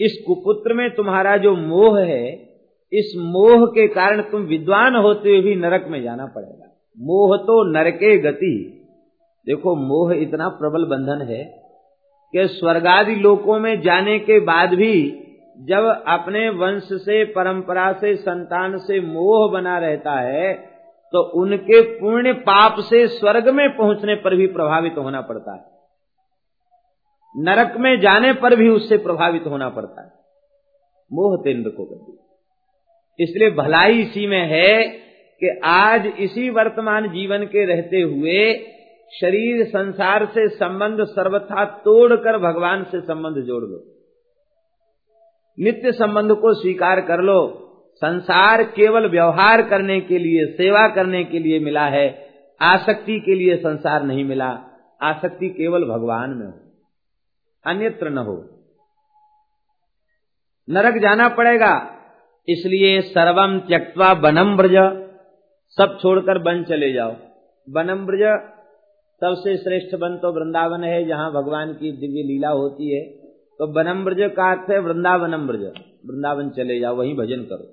[0.00, 2.32] इस कुपुत्र में तुम्हारा जो मोह है,
[2.92, 7.72] इस मोह के कारण तुम विद्वान होते हुए भी नरक में जाना पड़ेगा। मोह तो
[7.72, 8.82] नरके गति।
[9.46, 11.65] देखो, मोह इतना प्रबल बंधन है
[12.34, 14.94] कि स्वर्गादि लोकों में जाने के बाद भी
[15.58, 20.52] जब अपने वंश से, परंपरा से, संतान से मोह बना रहता है
[21.12, 25.64] तो उनके पुण्य पाप से स्वर्ग में पहुँचने पर भी प्रभावित होना पड़ता है।
[27.34, 30.10] नरक में जाने पर भी उससे प्रभावित होना पड़ता है।
[31.10, 34.82] मोह तेंद्र को गति इसलिए भलाई इसी में है
[35.42, 38.40] कि आज इसी वर्तमान जीवन के रहते हुए
[39.10, 43.92] शरीर संसार से संबंध सर्वथा तोड़कर भगवान से संबंध जोड़ लो
[45.60, 47.62] नित्य संबंध को स्वीकार कर लो।
[47.94, 52.28] संसार केवल व्यवहार करने के लिए, सेवा करने के लिए मिला है।
[52.60, 54.58] आसक्ति के लिए संसार नहीं मिला।
[55.02, 56.60] आसक्ति केवल भगवान में हो।
[57.66, 58.48] अन्यत्र न हो।
[60.70, 61.96] नरक जाना पड़ेगा।
[62.48, 65.08] इसलिए सर्वम त्यक्वा बनम ब्रज
[65.68, 67.14] सब छोड़कर बन चले जाओ।
[67.70, 68.55] बनम ब्रज
[69.20, 73.04] सबसे श्रेष्ठ वन तो वृंदावन है, जहाँ भगवान की दिव्य लीला होती है।
[73.58, 75.62] तो बनम ब्रज का अर्थ है वृंदावनम ब्रज।
[76.06, 77.72] वृंदावन चले जाओ, वहीं भजन करो।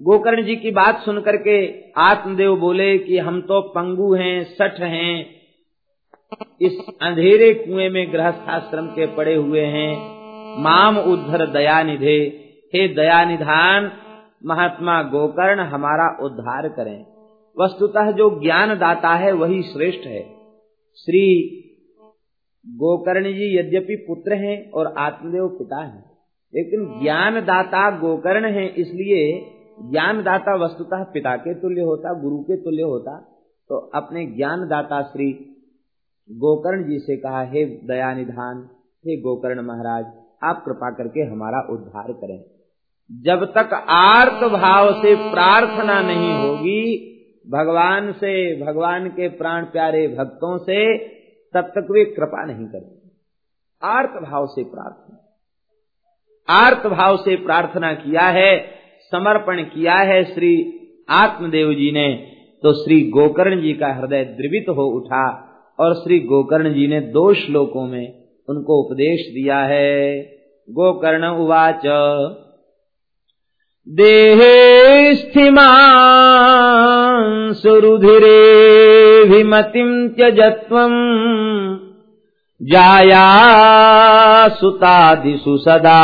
[0.00, 5.36] गोकर्ण जी की बात सुनकर के आत्मदेव बोले कि हम तो पंगु हैं, सठ हैं।
[6.60, 10.16] इस अंधेरे कुएँ में गृहस्थाश्रम के पड़े हुए हैं।
[10.62, 12.18] माम उद्धर दया निधे
[12.74, 13.92] हे दया निधान
[14.44, 17.15] महात्मा गोकर्ण, हमारा उद्धार करें।
[17.56, 20.22] वस्तुतः जो ज्ञान दाता है, वही श्रेष्ठ है।
[20.98, 21.22] श्री
[22.66, 26.04] गोकर्ण जी यद्यपि पुत्र हैं और आत्मदेव पिता हैं,
[26.54, 29.50] लेकिन ज्ञान दाता गोकर्ण है, इसलिए
[29.90, 33.16] ज्ञान दाता वस्तुतः पिता के तुल्य होता, गुरु के तुल्य होता।
[33.68, 35.30] तो अपने ज्ञान दाता श्री
[36.30, 38.68] गोकर्ण जी से कहा, हे दया निधान
[39.04, 40.04] हे गोकर्ण महाराज,
[40.44, 42.44] आप कृपा करके हमारा उद्धार करें।
[43.22, 47.12] जब तक आर्त भाव से प्रार्थना नहीं होगी
[47.50, 50.98] भगवान से, भगवान के प्राण प्यारे भक्तों से
[51.54, 53.10] तब तक वे कृपा नहीं करते।
[53.82, 55.22] आर्त भाव से प्रार्थना।
[56.48, 58.58] आर्त भाव से प्रार्थना किया है,
[59.02, 60.72] समर्पण किया है श्री
[61.10, 62.32] आत्मदेव जी ने
[62.62, 65.24] तो श्री गोकर्ण जी का हृदय द्रवित हो उठा
[65.80, 70.20] और श्री गोकर्ण जी ने दो श्लोकों में उनको उपदेश दिया है।
[70.70, 71.82] गोकर्ण उवाच
[73.94, 75.66] देहे स्थिमान्
[77.58, 78.32] सुरुधिरेऽभिमतिम्
[80.16, 80.96] त्यजत्वम्
[82.70, 83.20] जाया
[84.58, 86.00] सुतादिषु सदा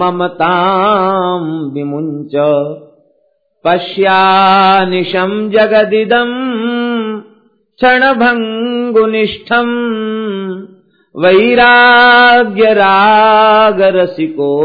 [0.00, 2.34] ममताम् विमुञ्च
[3.66, 6.36] पश्यानिशम् जगदिदम्
[7.80, 9.74] क्षणभङ्गुनिष्ठम्
[11.16, 14.56] वैराग्य राग रसिको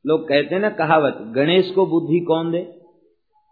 [0.07, 2.81] लोग कहते हैं ना, कहावत, गणेश को बुद्धि कौन दे?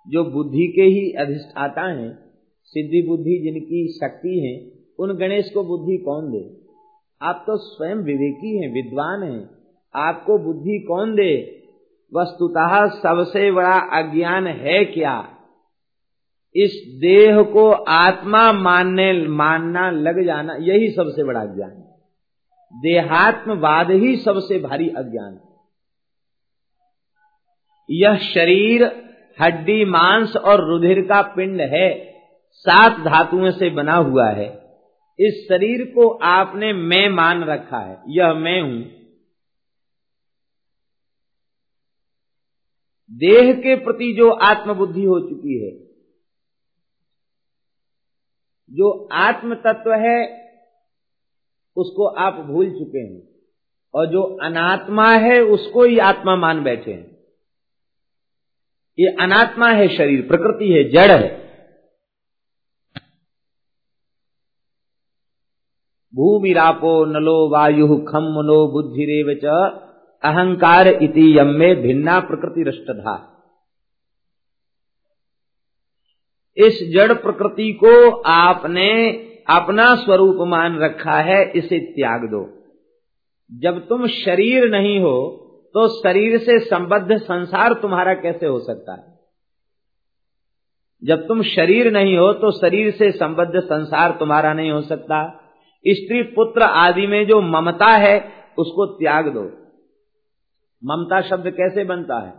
[0.08, 2.20] जो बुद्धि के ही अधिष्ठाता हैं,
[2.64, 6.58] सिद्धि बुद्धि जिनकी शक्ति है, उन गणेश को बुद्धि कौन दे?
[7.22, 9.50] आप तो स्वयं विवेकी हैं, विद्वान हैं।
[9.96, 11.59] आपको बुद्धि कौन दे?
[12.16, 15.30] वस्तुतः सबसे बड़ा अज्ञान है क्या?
[16.56, 21.90] इस देह को आत्मा मानने, मानना लग जाना, यही सबसे बड़ा अज्ञान है।
[22.76, 25.50] देहात्मवाद ही सबसे भारी अज्ञान है।
[27.92, 29.10] यह शरीर,
[29.42, 32.14] हड्डी, मांस और रुधिर का पिंड है,
[32.52, 34.70] सात धातुओं से बना हुआ है।
[35.20, 38.99] इस शरीर को आपने मैं मान रखा है। यह मैं हूँ।
[43.12, 45.90] देह के प्रति जो आत्मबुद्धि हो चुकी है,
[48.72, 50.50] जो आत्म तत्व है,
[51.76, 53.22] उसको आप भूल चुके हैं।
[53.94, 57.18] और जो अनात्मा है, उसको ही आत्मा मान बैठे हैं।
[59.00, 61.50] ये अनात्मा है शरीर, प्रकृति है, जड़ है।
[66.16, 69.46] भूमिरापो नलो वायु खम नो बुद्धिरेव च।
[70.24, 73.26] अहंकार इति यम में भिन्ना प्रकृति रष्टधा।
[76.58, 79.12] इस जड़ प्रकृति को आपने
[79.50, 82.42] अपना स्वरूप मान रखा है, इसे त्याग दो।
[83.52, 89.20] जब तुम शरीर नहीं हो तो शरीर से संबद्ध संसार तुम्हारा कैसे हो सकता है?
[91.04, 95.28] जब तुम शरीर नहीं हो तो शरीर से संबद्ध संसार तुम्हारा नहीं हो सकता।
[95.88, 98.20] स्त्री पुत्र आदि में जो ममता है,
[98.58, 99.59] उसको त्याग दो।
[100.86, 102.34] ममता शब्द कैसे बनता है?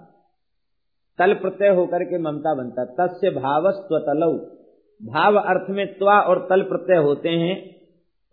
[1.18, 4.56] तल प्रत्यय होकर के ममता बनता तस्य भाव स्वतलव
[5.02, 7.72] भाव अर्थ में त्वा और तल प्रत्यय होते हैं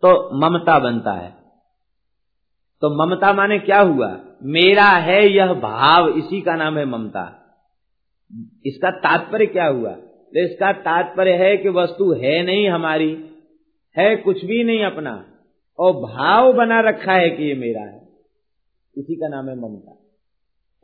[0.02, 1.30] तो ममता बनता है।
[2.80, 4.18] तो ममता माने क्या हुआ?
[4.42, 7.54] मेरा है यह भाव, इसी का नाम है ममता।
[8.66, 9.90] इसका तात्पर्य क्या हुआ?
[9.90, 13.30] तो इसका तात्पर्य है कि वस्तु है नहीं हमारी,
[13.98, 15.24] है कुछ भी नहीं अपना,
[15.78, 18.08] और भाव बना रखा है कि ये मेरा है।
[18.98, 19.97] इसी का नाम है ममता।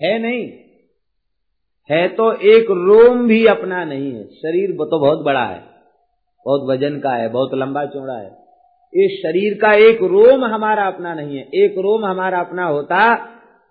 [0.02, 0.52] है नहीं।
[1.90, 5.62] है तो एक रोम भी अपना नहीं है। शरीर तो बहुत बड़ा है।
[6.46, 8.44] बहुत वज़न का है, बहुत लंबा चौड़ा है।
[8.94, 13.14] इस शरीर का एक रोम हमारा अपना नहीं है। एक रोम हमारा अपना होता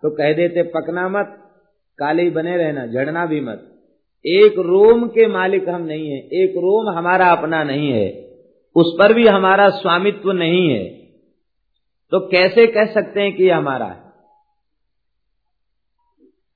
[0.03, 1.39] तो कह देते, पकना मत,
[1.99, 3.69] काले बने रहना, झड़ना भी मत।
[4.25, 8.09] एक रोम के मालिक हम नहीं है। एक रोम हमारा अपना नहीं है।
[8.75, 10.89] उस पर भी हमारा स्वामित्व नहीं है।
[12.11, 14.02] तो कैसे कह सकते हैं कि हमारा है?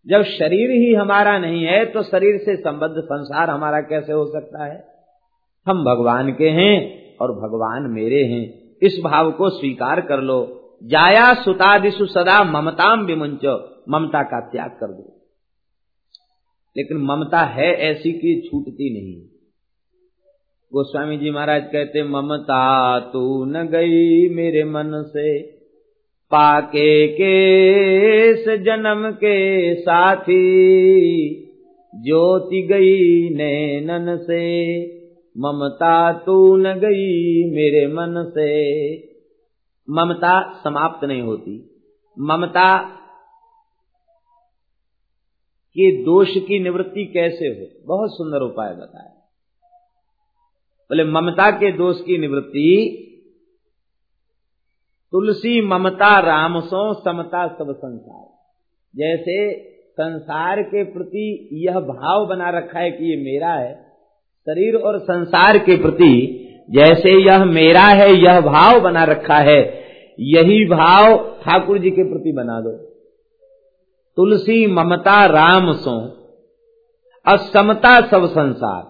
[0.08, 4.66] जब शरीर ही हमारा नहीं है तो शरीर से संबद्ध संसार हमारा कैसे हो सकता
[4.66, 4.88] है?
[5.68, 11.34] हम भगवान के हैं और भगवान मेरे हैं। इस भाव को स्वीकार कर लो। जाया
[11.34, 15.22] सुतादिशु सदा ममताम विमुंचो ममता का त्याग कर दो।
[16.78, 19.22] लेकिन ममता है ऐसी कि छूटती नहीं।
[20.74, 25.57] गोस्वामी जी महाराज कहते, ममता तू न गई मेरे मन से।
[26.32, 30.50] पाके के जन्म के साथी।
[31.96, 34.78] ज्योति गई नैनन से,
[35.14, 38.98] ममता तू न गई मेरे मन से।
[39.90, 41.84] ममता समाप्त नहीं होती।
[42.20, 42.78] ममता
[45.74, 47.86] के दोष की निवृत्ति कैसे हो?
[47.86, 49.14] बहुत सुंदर उपाय बताया।
[50.92, 53.04] बोले, ममता के दोष की निवृत्ति
[55.18, 58.26] तुलसी ममता राम सो समता सब संसार।
[58.96, 59.54] जैसे
[59.92, 63.74] संसार के प्रति यह भाव बना रखा है कि ये मेरा है,
[64.42, 69.84] शरीर और संसार के प्रति जैसे यह मेरा है, यह भाव बना रखा है,
[70.20, 72.72] यही भाव ठाकुर जी के प्रति बना दो।
[74.18, 75.98] तुलसी ममता राम सो
[77.26, 78.82] असमता सब संसार।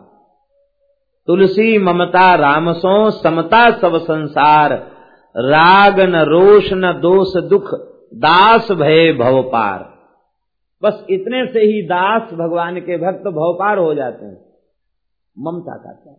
[1.27, 4.96] तुलसी ममता राम सो समता सब संसार।
[5.37, 7.73] राग न रोष न दोष दुख,
[8.13, 9.97] दास भय भव पार
[10.83, 14.45] बस इतने से ही दास भगवान के भक्त भवपार हो जाते हैं।
[15.39, 16.13] ममता का क्या?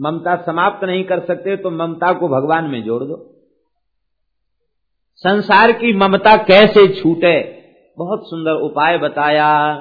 [0.00, 3.30] ममता समाप्त नहीं कर सकते तो ममता को भगवान में जोड़ दो।
[5.16, 7.62] संसार की ममता कैसे छूटे?
[7.98, 9.74] बहुत सुंदर उपाय बताया।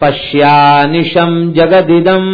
[0.00, 2.26] पश्यानिशम जगदिदम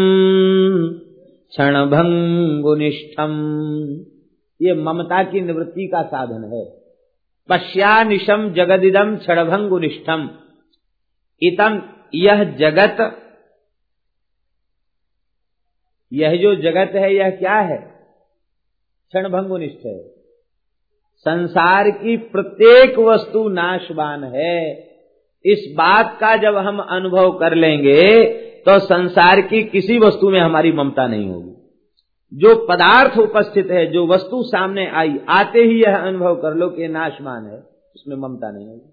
[1.50, 3.32] क्षण भंगुनिष्ठम
[4.62, 6.64] ये ममता की निवृत्ति का साधन है।
[7.48, 10.28] पश्यानिशम जगदिदम क्षणभंगुनिष्ठम
[11.42, 11.80] इतम
[12.14, 12.96] यह जगत,
[16.12, 17.76] यह जो जगत है, यह क्या है?
[19.12, 19.98] क्षणभंगुनिष्ठ है।
[21.18, 24.72] संसार की प्रत्येक वस्तु नाशवान है।
[25.44, 28.24] इस बात का जब हम अनुभव कर लेंगे
[28.60, 31.55] तो संसार की किसी वस्तु में हमारी ममता नहीं होगी।
[32.34, 36.88] जो पदार्थ उपस्थित है, जो वस्तु सामने आई, आते ही यह अनुभव कर लो कि
[36.88, 37.58] नाशवान है
[37.96, 38.92] उसमें ममता नहीं होगी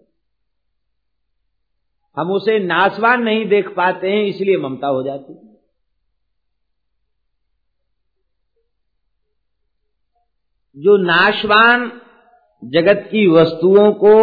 [2.18, 5.54] हम उसे नाशवान नहीं देख पाते हैं, इसलिए ममता हो जाती है।
[10.78, 12.02] जो नाशवान
[12.64, 14.14] जगत की वस्तुओं को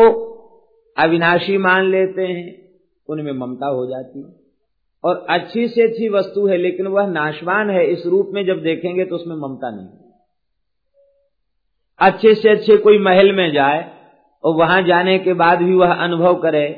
[0.99, 4.40] अविनाशी मान लेते हैं, उनमें ममता हो जाती है।
[5.05, 9.05] और अच्छी से अच्छी वस्तु है, लेकिन वह नाशवान है, इस रूप में जब देखेंगे
[9.05, 9.89] तो उसमें ममता नहीं
[12.01, 13.81] अच्छे से अच्छे कोई महल में जाए
[14.45, 16.69] और वहाँ जाने के बाद भी वह अनुभव करे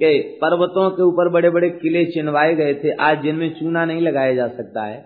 [0.00, 4.34] कि पर्वतों के ऊपर बड़े बड़े किले चिनवाए गए थे, आज जिनमें चूना नहीं लगाया
[4.34, 5.00] जा सकता है,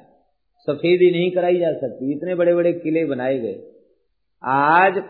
[0.69, 3.57] सफेदी नहीं कराई जा सकती, इतने बड़े बड़े किले बनाए गए।
[4.43, 5.03] आज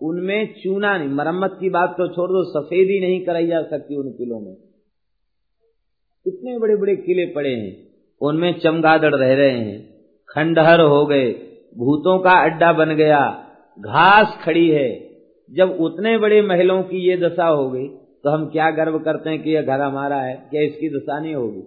[0.00, 4.10] उनमें चूना नहीं, मरम्मत की बात तो छोड़ दो, सफेदी नहीं कराई जा सकती उन
[4.12, 4.54] किलों में।
[6.26, 7.76] इतने बड़े बड़े किले पड़े हैं,
[8.20, 9.78] उनमें चमगादड़ रह रहे हैं।
[10.28, 11.28] खंडहर हो गए,
[11.76, 13.20] भूतों का अड्डा बन गया,
[13.78, 14.88] घास खड़ी है।
[15.50, 17.86] जब उतने बड़े महलों की ये दशा हो गई
[18.24, 21.34] तो हम क्या गर्व करते हैं कि यह घर हमारा है, क्या इसकी दशा नहीं
[21.34, 21.60] होगी?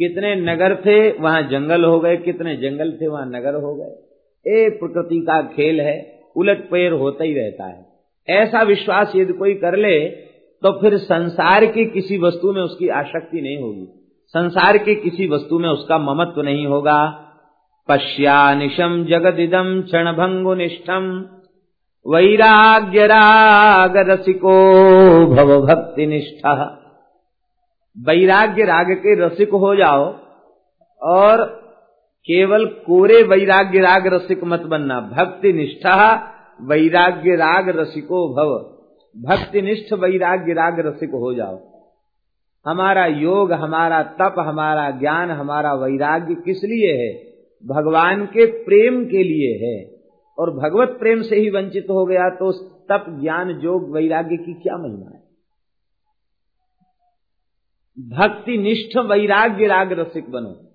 [0.00, 4.68] कितने नगर थे, वहाँ जंगल हो गए, कितने जंगल थे, वहाँ नगर हो गए। ए
[4.70, 5.96] प्रकृति का खेल है,
[6.36, 7.86] उलट पैर होता ही रहता है।
[8.28, 9.96] ऐसा विश्वास यदि कोई कर ले
[10.62, 13.86] तो फिर संसार की किसी वस्तु में उसकी आसक्ति नहीं होगी।
[14.34, 17.26] संसार की किसी वस्तु में उसका ममत्व नहीं होगा।
[17.88, 21.06] पश्यानिशम जगदिदम क्षण भंगु निष्ठम
[22.06, 24.52] वैराग्य राग रसिको
[25.26, 26.52] भव भक्ति निष्ठा
[27.96, 30.04] वैराग्य राग के रसिक हो जाओ
[31.02, 31.44] और
[32.26, 35.96] केवल कोरे वैराग्य राग रसिक मत बनना। भक्ति निष्ठा
[36.60, 38.79] वैराग्य राग रसिको भव।
[39.16, 41.70] भक्ति निष्ठ वैराग्य राग रसिक हो जाओ।
[42.66, 47.30] हमारा योग, हमारा तप, हमारा ज्ञान, हमारा वैराग्य किस लिए है?
[47.66, 50.00] भगवान के प्रेम के लिए है।
[50.38, 54.76] और भगवत प्रेम से ही वंचित हो गया तो तप, ज्ञान, योग, वैराग्य की क्या
[54.76, 55.20] महिमा है?
[58.08, 60.66] भक्ति निष्ठ वैराग्य राग रसिक बनो।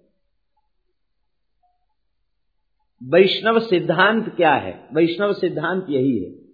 [3.04, 4.88] वैष्णव सिद्धांत क्या है?
[4.94, 6.45] वैष्णव सिद्धांत यही है।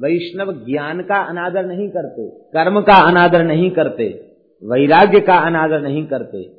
[0.00, 6.06] वैष्णव ज्ञान का अनादर नहीं करते, कर्म का अनादर नहीं करते, वैराग्य का अनादर नहीं
[6.06, 6.58] करते।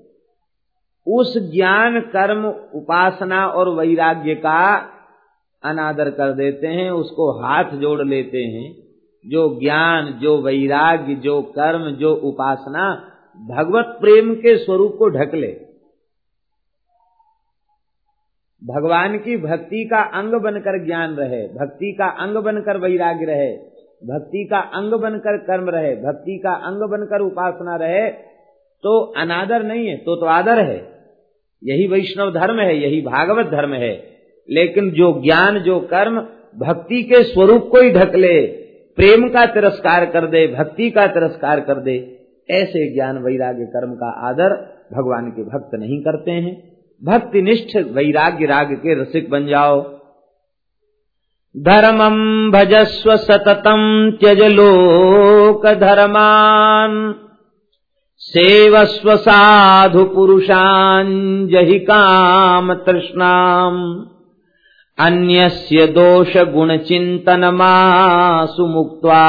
[1.08, 4.90] उस ज्ञान, कर्म, उपासना और वैराग्य का
[5.64, 8.90] अनादर कर देते हैं, उसको हाथ जोड़ लेते हैं।
[9.28, 13.12] जो ज्ञान, जो वैराग्य, जो कर्म, जो उपासना
[13.50, 15.69] भगवत प्रेम के स्वरूप को ढक ले।
[18.64, 23.52] भगवान की भक्ति का अंग बनकर ज्ञान रहे, भक्ति का अंग बनकर वैराग्य रहे,
[24.04, 28.10] भक्ति का अंग बनकर कर्म रहे, भक्ति का अंग बनकर उपासना रहे
[28.84, 30.78] तो अनादर नहीं है तो तो आदर है।
[31.64, 34.04] यही वैष्णव धर्म है, यही भागवत धर्म है।
[34.50, 36.20] लेकिन जो ज्ञान, जो कर्म
[36.58, 38.42] भक्ति के स्वरूप को ही ढक ले,
[38.98, 41.96] प्रेम का तिरस्कार कर दे, भक्ति का तिरस्कार कर दे,
[42.50, 44.56] ऐसे ज्ञान वैराग्य कर्म का आदर
[44.94, 46.69] भगवान के भक्त नहीं करते हैं।
[47.04, 49.82] भक्ति निष्ठ वैराग्य राग के रसिक बन जाओ।
[51.58, 57.16] धर्मम भजस्व सततम त्यज लोक धर्मान।
[58.18, 61.08] सेवस्व साधु पुरुषान
[61.52, 64.06] जहि काम तृष्णाम।
[65.06, 67.58] अन्यस्य दोष गुण चिंतन
[68.50, 69.26] सुमुक्त्वा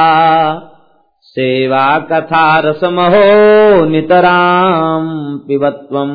[1.22, 6.10] सेवा कथा रसमहो नितराम पिबत्वम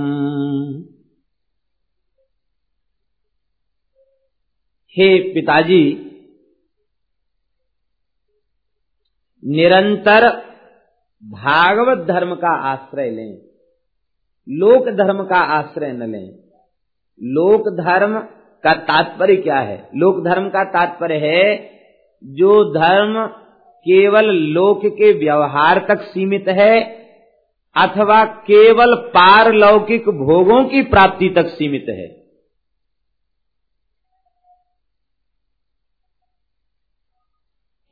[4.97, 5.81] हे पिताजी,
[9.43, 10.27] निरंतर
[11.23, 13.33] भागवत धर्म का आश्रय लें,
[14.49, 16.29] लोक धर्म का आश्रय न लें।
[17.21, 18.19] लोक धर्म
[18.63, 19.89] का तात्पर्य क्या है?
[19.95, 21.71] लोक धर्म का तात्पर्य है,
[22.23, 23.27] जो धर्म
[23.85, 26.81] केवल लोक के व्यवहार तक सीमित है,
[27.75, 32.24] अथवा केवल पारलौकिक भोगों की प्राप्ति तक सीमित है।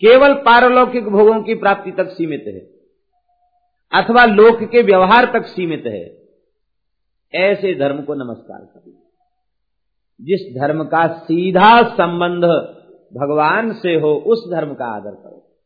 [0.05, 2.59] केवल पारलौकिक भोगों की प्राप्ति तक सीमित है,
[3.93, 6.23] अथवा लोक के व्यवहार तक सीमित है,
[7.33, 8.99] ऐसे धर्म को नमस्कार करिए
[10.21, 12.43] जिस धर्म का सीधा संबंध
[13.21, 15.57] भगवान से हो, उस धर्म का आदर करो।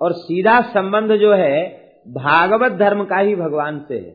[0.00, 4.14] और सीधा संबंध जो है, भागवत धर्म का ही भगवान से है।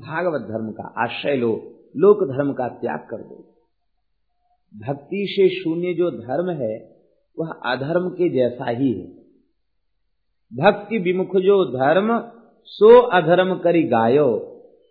[0.00, 1.52] भागवत धर्म का आश्रय लो,
[1.96, 3.59] लोक धर्म का त्याग कर दो।
[4.76, 6.96] भक्ति से शून्य जो धर्म है,
[7.38, 9.06] वह अधर्म के जैसा ही है।
[10.54, 12.30] भक्ति विमुख जो धर्म,
[12.64, 14.46] सो अधर्म करी गायो।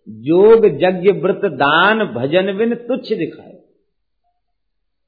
[0.10, 3.60] योग यज्ञ व्रत दान भजन बिन तुच्छ दिखाए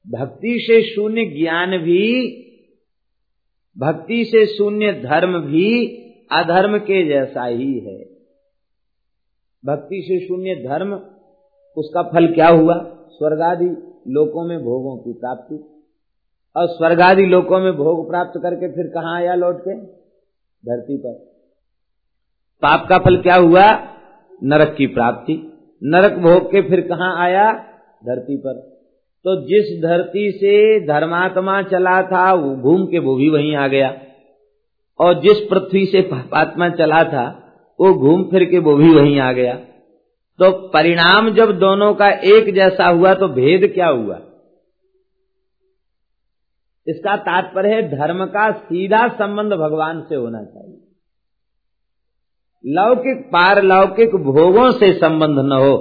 [0.08, 2.26] भक्ति से शून्य ज्ञान भी,
[3.78, 5.86] भक्ति से शून्य धर्म भी
[6.32, 8.04] अधर्म के जैसा ही है।
[9.64, 10.94] भक्ति से शून्य धर्म,
[11.76, 12.74] उसका फल क्या हुआ?
[13.08, 15.82] स्वर्गादि लोकों में भोगों की प्राप्ति
[16.56, 19.74] और स्वर्गादि लोकों में भोग प्राप्त करके फिर कहा आया लौट के?
[20.68, 21.12] धरती पर।
[22.62, 23.72] पाप का फल क्या हुआ?
[24.42, 25.52] नरक की प्राप्ति।
[25.84, 27.52] नरक भोग के फिर कहा आया?
[28.04, 28.72] धरती पर।
[29.24, 33.98] तो जिस धरती से धर्मात्मा चला था, वो घूम के वो भी वहीं आ गया।
[35.00, 37.38] और जिस पृथ्वी से पापात्मा चला था,
[37.80, 39.60] वो घूम फिर के वो भी वहीं आ गया।
[40.42, 44.16] तो परिणाम जब दोनों का एक जैसा हुआ तो भेद क्या हुआ?
[46.86, 50.80] इसका तात्पर्य धर्म का सीधा संबंध भगवान से होना चाहिए।
[52.64, 55.76] लौकिक, पारलौकिक भोगों से संबंध न हो,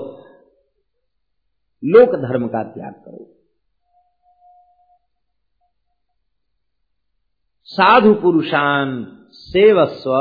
[1.83, 3.25] लोक धर्म का त्याग करो।
[7.63, 10.13] साधु पुरुषान सेवस्व,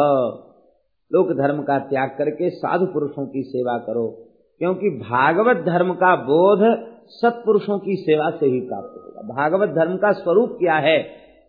[1.10, 4.29] लोक धर्म का त्याग करके साधु पुरुषों की सेवा करो।
[4.60, 6.62] क्योंकि भागवत धर्म का बोध
[7.08, 10.98] सत्पुरुषों की सेवा से ही प्राप्त होगा। भागवत धर्म का स्वरूप क्या है,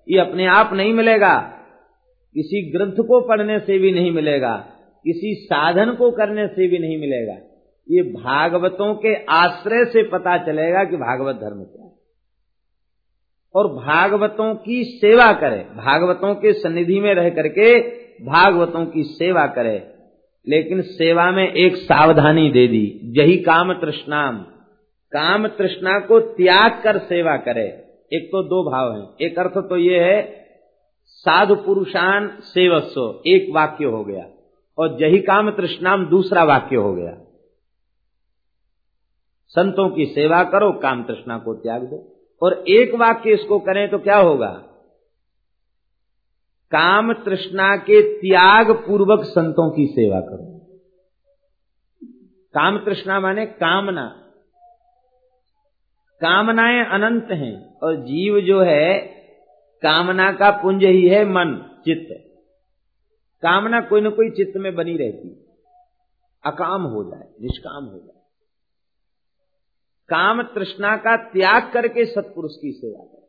[0.08, 1.38] ये अपने आप नहीं मिलेगा।
[2.36, 4.56] किसी ग्रंथ को पढ़ने से भी नहीं मिलेगा,
[5.06, 7.34] किसी साधन को करने से भी नहीं मिलेगा।
[7.90, 11.92] ये भागवतों के आश्रय से पता चलेगा कि भागवत धर्म क्या है।
[13.56, 17.80] और भागवतों की सेवा करे, भागवतों के सन्निधि में रह करके
[18.26, 19.91] भागवतों की सेवा करे।
[20.48, 24.38] लेकिन सेवा में एक सावधानी दे दी। यही काम तृष्णाम।
[25.12, 27.64] काम तृष्णा को त्याग कर सेवा करे।
[28.14, 30.48] एक तो दो भाव है। एक अर्थ तो ये है,
[31.06, 34.26] साधु पुरुषान सेवस्व। एक वाक्य हो गया।
[34.78, 37.18] और जही काम तृष्णाम दूसरा वाक्य हो गया।
[39.48, 43.98] संतों की सेवा करो, काम तृष्णा को त्याग दो। और एक वाक्य इसको करें तो
[43.98, 44.64] क्या होगा?
[46.72, 50.62] काम तृष्णा के त्याग पूर्वक संतों की सेवा करो।
[52.54, 54.18] काम तृष्णा माने कामना।
[56.22, 59.00] कामनाएँ अनंत हैं और जीव जो है,
[59.82, 62.24] कामना का पुंज ही है मन, चित्त।
[63.42, 65.48] कामना कोई ना कोई चित्त में बनी रहती
[66.46, 68.22] अकाम हो जाए, निष्काम हो जाए।
[70.10, 73.21] काम तृष्णा का त्याग करके सत्पुरुष की सेवा करें।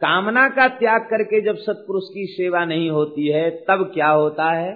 [0.00, 4.74] कामना का त्याग करके जब सत्पुरुष की सेवा नहीं होती है, तब क्या होता है?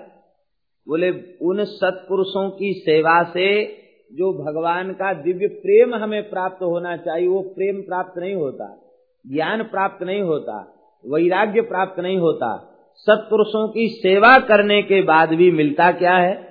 [0.89, 1.11] बोले,
[1.43, 3.64] उन सत्पुरुषों की सेवा से
[4.12, 8.81] जो भगवान का दिव्य प्रेम हमें प्राप्त होना चाहिए, वो प्रेम प्राप्त नहीं होता,
[9.27, 10.75] ज्ञान प्राप्त नहीं होता,
[11.07, 16.43] वैराग्य प्राप्त नहीं होता। सत्पुरुषों की सेवा करने के बाद भी मिलता क्या है?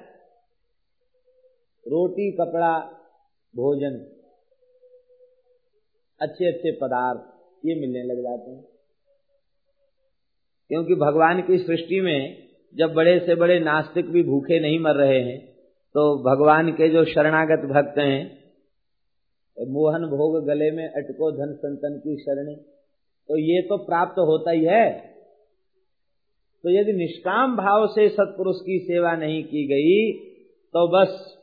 [1.88, 2.80] रोटी, कपड़ा,
[3.55, 4.09] भोजन
[6.21, 7.32] अच्छे अच्छे पदार्थ।
[7.64, 8.64] ये मिलने लग जाते हैं।
[10.70, 15.20] क्योंकि भगवान की सृष्टि में जब बड़े से बड़े नास्तिक भी भूखे नहीं मर रहे
[15.20, 15.39] हैं
[15.95, 18.43] तो भगवान के जो शरणागत भक्त हैं,
[19.57, 22.55] मोहन भोग गले में अटको धन संतन की शरणी
[23.30, 24.89] तो ये तो प्राप्त होता ही है।
[26.64, 30.11] तो यदि निष्काम भाव से सत्पुरुष की सेवा नहीं की गई
[30.74, 31.38] तो बस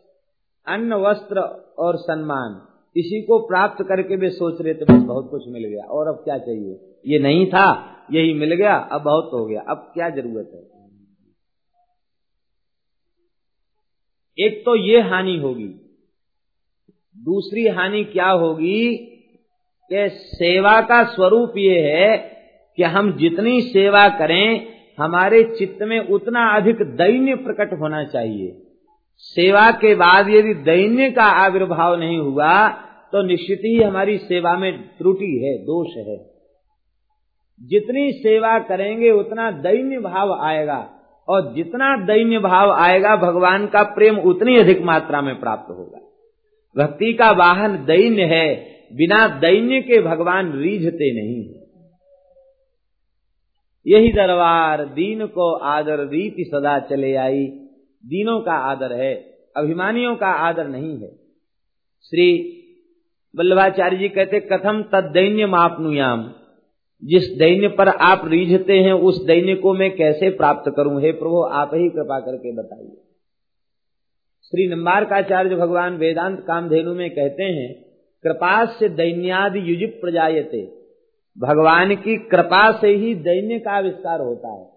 [0.67, 1.41] अन्न, वस्त्र
[1.79, 5.85] और सम्मान। इसी को प्राप्त करके वे सोच रहे थे, बस बहुत कुछ मिल गया,
[5.85, 6.79] और अब क्या चाहिए?
[7.07, 7.67] ये नहीं था,
[8.13, 10.63] यही मिल गया, अब बहुत हो गया, अब क्या ज़रूरत है?
[14.39, 15.69] एक तो ये हानि होगी,
[17.17, 18.97] दूसरी हानि क्या होगी
[19.91, 22.17] कि सेवा का स्वरूप ये है
[22.79, 24.67] कि हम जितनी सेवा करें,
[24.99, 28.51] हमारे चित्त में उतना अधिक दैन्य प्रकट होना चाहिए।
[29.23, 32.69] सेवा के बाद यदि दैन्य का आविर्भाव नहीं हुआ
[33.13, 36.31] तो निश्चित ही हमारी सेवा में त्रुटि है, दोष है।
[37.63, 40.91] जितनी सेवा करेंगे, उतना दैन्य भाव आएगा।
[41.29, 46.01] और जितना दैन्य भाव आएगा, भगवान का प्रेम उतनी अधिक मात्रा में प्राप्त होगा।
[46.83, 51.61] भक्ति का वाहन दैन्य है, बिना दैन्य के भगवान रीझते नहीं
[53.87, 57.60] यही दरबार, दीन को आदर, रीति सदा चले आई।
[58.07, 59.15] दीनों का आदर है,
[59.57, 61.09] अभिमानियों का आदर नहीं है।
[62.03, 62.57] श्री
[63.37, 66.35] वल्लभाचार्य जी कहते, कथम तद दैन्य मापनुयाम,
[67.05, 71.03] जिस दैन्य पर आप रीझते हैं, उस दैन्य को मैं कैसे प्राप्त करूँ?
[71.03, 72.97] हे प्रभु, आप ही कृपा करके बताइए।
[74.45, 77.83] श्री निम्बारकाचार्य भगवान वेदांत कामधेनु में कहते हैं,
[78.25, 80.67] कृपा से दैन्यादि युज प्रजायते,
[81.39, 84.70] भगवान की कृपा से ही दैन्य का आविष्कार होता है।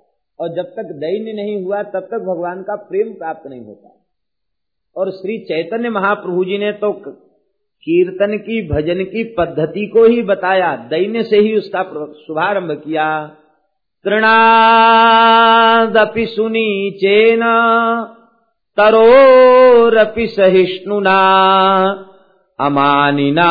[0.44, 4.06] और जब तक दैन्य नहीं हुआ, तब तक भगवान का प्रेम प्राप्त नहीं होता।
[4.98, 7.02] और श्री चैतन्य महाप्रभु जी ने तो
[7.84, 13.32] कीर्तन की, भजन की पद्धति को ही बताया, दैन्य से ही उसका शुभारंभ किया।
[14.06, 17.40] तृणादपि सुनी चेन
[18.78, 21.20] तरोरपि सहिष्णुना,
[22.60, 23.48] अमानिना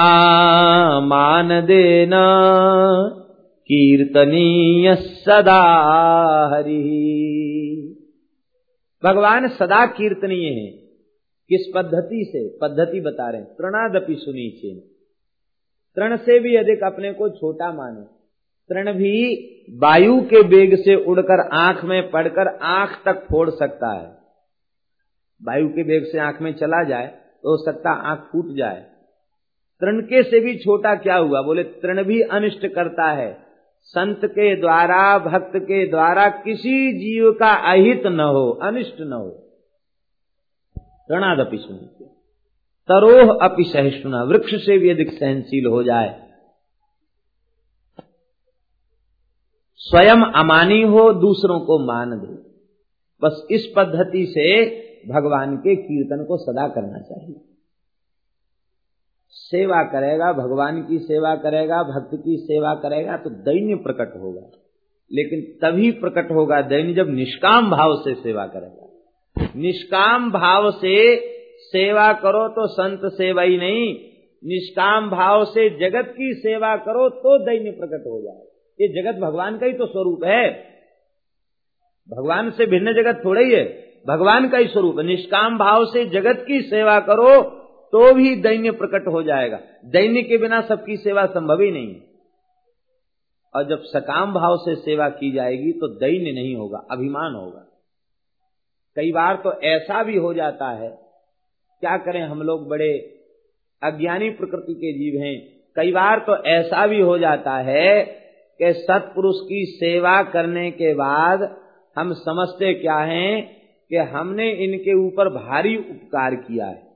[1.00, 2.10] मानदेन।
[3.64, 5.62] कीर्तनीय सदा
[6.54, 7.08] हरि
[9.04, 10.66] भगवान सदा कीर्तनीय है।
[11.48, 12.48] किस पद्धति से?
[12.48, 14.80] पद्धति बता रहे हैं। तृणादपि सुनीचे।
[15.96, 18.02] तृण से भी अधिक अपने को छोटा माने।
[18.68, 19.36] तृण भी
[19.70, 24.16] वायु के बेग से उड़कर आँख में पड़कर आँख तक फोड़ सकता है।
[25.42, 28.86] वायु के बेग से आँख में चला जाए तो हो सकता आँख फूट जाए।
[29.80, 31.42] तृण के से भी छोटा क्या हुआ?
[31.42, 33.51] बोले, तृण भी अनिष्ट करता है।
[33.82, 39.30] संत के द्वारा, भक्त के द्वारा किसी जीव का अहित न हो, अनिष्ट न हो।
[40.78, 42.06] तृणादपि सुनिए
[42.88, 46.30] तरोह अपि सहिष्णुना वृक्ष से भी अधिक सहनशील हो जाए।
[49.76, 52.52] स्वयं अमानी हो, दूसरों को मान दे।
[53.22, 54.66] बस इस पद्धति से
[55.12, 57.51] भगवान के कीर्तन को सदा करना चाहिए।
[59.32, 64.58] सेवा करेगा, भगवान की सेवा करेगा, भक्त की सेवा करेगा तो दैन्य प्रकट होगा।
[65.12, 68.88] लेकिन तभी प्रकट होगा दैन्य जब निष्काम भाव से सेवा करेगा।
[69.56, 71.18] निष्काम भाव से
[71.58, 73.94] सेवा करो तो संत सेवा ही नहीं,
[74.44, 78.42] निष्काम भाव से जगत की सेवा करो तो दैन्य प्रकट हो जाए।
[78.80, 80.50] ये जगत भगवान का ही तो स्वरूप है।
[82.10, 83.64] भगवान से भिन्न जगत थोड़ा ही है।
[84.08, 87.61] भगवान का ही स्वरूप है। निष्काम भाव से जगत की सेवा करो
[87.92, 91.94] तो भी दैन्य प्रकट हो जाएगा। दैन्य के बिना सबकी सेवा संभव ही नहीं
[93.54, 97.66] और जब सकाम भाव से सेवा की जाएगी तो दैन्य नहीं होगा, अभिमान होगा।
[98.96, 100.88] कई बार तो ऐसा भी हो जाता है,
[101.82, 102.92] क्या करें हम लोग बड़े
[103.82, 105.36] अज्ञानी प्रकृति के जीव हैं।
[105.76, 108.02] कई बार तो ऐसा भी हो जाता है
[108.60, 111.42] कि सत्पुरुष की सेवा करने के बाद
[111.96, 113.42] हम समझते क्या हैं
[113.90, 116.91] कि हमने इनके ऊपर भारी उपकार किया है।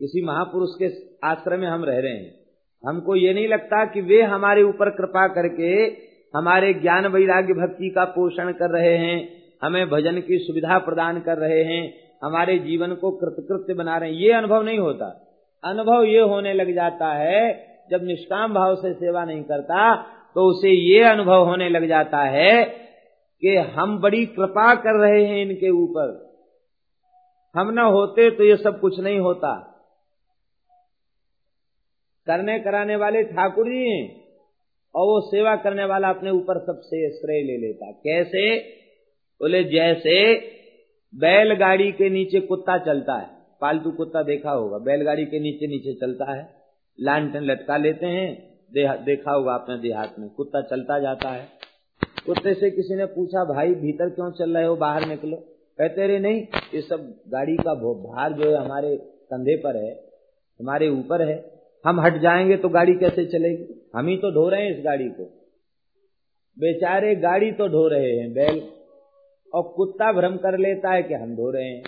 [0.00, 0.88] किसी महापुरुष के
[1.26, 2.34] आश्रम में हम रह रहे हैं।
[2.84, 5.72] हमको ये नहीं लगता कि वे हमारे ऊपर कृपा करके
[6.34, 9.16] हमारे ज्ञान वैराग्य भक्ति का पोषण कर रहे हैं,
[9.62, 11.82] हमें भजन की सुविधा प्रदान कर रहे हैं,
[12.24, 15.06] हमारे जीवन को कृतकृत्य बना रहे हैं। ये अनुभव नहीं होता।
[15.64, 17.40] अनुभव ये होने लग जाता है,
[17.90, 19.94] जब निष्काम भाव से सेवा नहीं करता
[20.36, 22.64] तो उसे ये अनुभव होने लग जाता है
[23.42, 26.08] कि हम बड़ी कृपा कर रहे हैं इनके ऊपर।
[27.54, 29.75] हम न होते तो ये सब कुछ नहीं होता।
[32.26, 34.06] करने कराने वाले ठाकुर जी हैं,
[34.94, 38.58] और वो सेवा करने वाला अपने ऊपर सबसे श्रेय ले लेता। कैसे?
[39.40, 40.34] बोले, जैसे
[41.14, 43.28] बैलगाड़ी के नीचे कुत्ता चलता है।
[43.60, 46.48] पालतू कुत्ता देखा होगा, बैलगाड़ी के नीचे नीचे चलता है।
[46.98, 48.28] लालटेन लटका लेते हैं
[49.04, 51.46] देखा होगा अपने देहात में, कुत्ता चलता जाता है।
[52.26, 54.76] कुत्ते से किसी ने पूछा, भाई, भीतर क्यों चल रहे हो?
[54.76, 55.36] बाहर निकलो।
[55.78, 56.40] कहते रहे नहीं,
[56.74, 58.96] ये सब गाड़ी का भार जो है हमारे
[59.30, 59.90] कंधे पर है,
[60.60, 61.36] हमारे ऊपर है
[61.84, 63.90] हम हट जाएँगे तो गाड़ी कैसे चलेगी?
[63.96, 65.22] हम ही तो ढो रहे हैं इस गाड़ी को।
[66.58, 68.62] बेचारे गाड़ी तो ढो रहे हैं, बैल।
[69.54, 71.82] और कुत्ता भ्रम कर लेता है कि हम धो रहे हैं।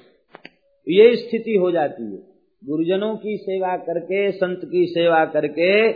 [0.88, 5.92] ये स्थिति हो जाती है। गुरुजनों की सेवा करके, संत की सेवा करके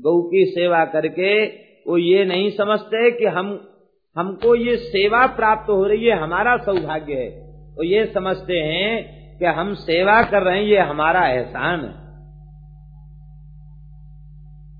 [0.00, 1.46] गौ की सेवा करके,
[1.88, 3.68] वो ये नहीं समझते कि हम,
[4.16, 7.28] हमको ये सेवा प्राप्त हो रही है, हमारा सौभाग्य है।
[7.76, 12.05] वो ये समझते हैं कि हम सेवा कर रहे हैं, ये हमारा एहसान है।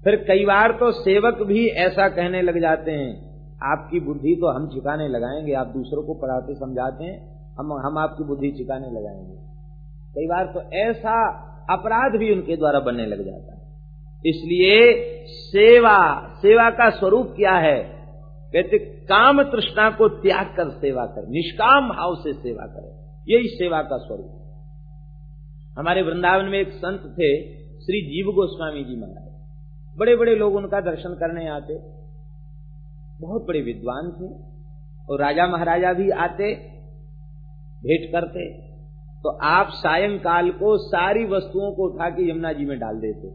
[0.07, 3.15] फिर कई बार तो सेवक भी ऐसा कहने लग जाते हैं,
[3.63, 7.17] आपकी बुद्धि तो हम चिकाने लगाएँगे, आप दूसरों को पढ़ाते समझाते हैं,
[7.59, 9.37] हम हम आपकी बुद्धि चिकाने लगाएँगे।
[10.15, 11.17] कई बार तो ऐसा
[11.71, 13.61] अपराध भी उनके द्वारा बनने लग जाता है।
[14.27, 14.79] इसलिए
[15.27, 15.99] सेवा
[16.37, 17.79] सेवा का स्वरूप क्या है?
[18.53, 22.93] कहते, काम तृष्णा को त्याग कर सेवा कर, निष्काम भाव से सेवा करें।
[23.29, 24.43] यही सेवा का स्वरूप
[25.79, 27.31] हमारे वृंदावन में एक संत थे,
[27.81, 29.26] श्री जीव गोस्वामी जी महाराज।
[29.99, 31.79] बड़े बड़े लोग उनका दर्शन करने आते।
[33.21, 34.57] बहुत बड़े विद्वान थे।
[35.11, 36.55] और राजा महाराजा भी आते,
[37.83, 38.67] भेंट करते।
[39.23, 43.29] तो आप सायंकाल को सारी वस्तुओं को उठा के यमुना जी में डाल देते।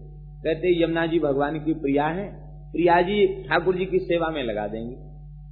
[0.44, 2.42] कहते, यमुना जी भगवान की प्रिया है।
[2.72, 4.96] प्रिया जी ठाकुर जी की सेवा में लगा देंगे।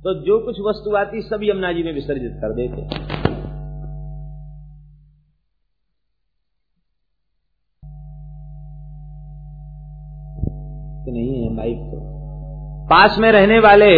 [0.04, 3.19] तो जो कुछ वस्तु आती, सब यमुना जी में विसर्जित कर देते।
[11.60, 11.98] है बाइक तो
[12.90, 13.92] पास में रहने वाले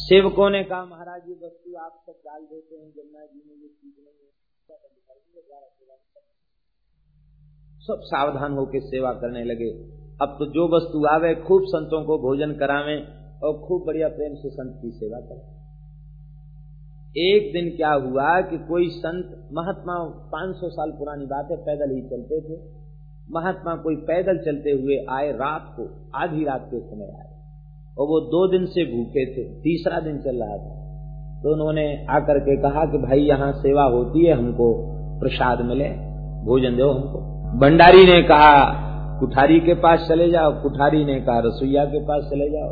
[0.00, 3.68] सेवकों ने कहा महाराज ये वस्तु आप सब डाल देते हैं जमुना जी में ये
[3.68, 4.36] ठीक नहीं है
[7.82, 9.68] सब सावधान होकर सेवा करने लगे
[10.22, 12.96] अब तो जो वस्तु आवे खूब संतों को भोजन करावे
[13.42, 15.46] और खूब बढ़िया प्रेम से संत की सेवा करें
[17.18, 19.94] एक दिन क्या हुआ कि कोई संत महात्मा
[20.34, 22.58] 500 साल पुरानी बात है पैदल ही चलते थे
[23.32, 27.28] महात्मा कोई पैदल चलते हुए आए, रात को, आधी रात के समय आए।
[27.98, 30.78] और वो दो दिन से भूखे थे, तीसरा दिन चल रहा था।
[31.42, 35.88] तो उन्होंने आकर के कहा कि भाई, यहाँ सेवा होती है, हमको प्रसाद मिले,
[36.44, 37.18] भोजन दो हमको।
[37.58, 38.84] भंडारी ने कहा,
[39.20, 42.70] कुठारी के पास चले जाओ। कुठारी ने कहा, रसोईया के पास चले जाओ।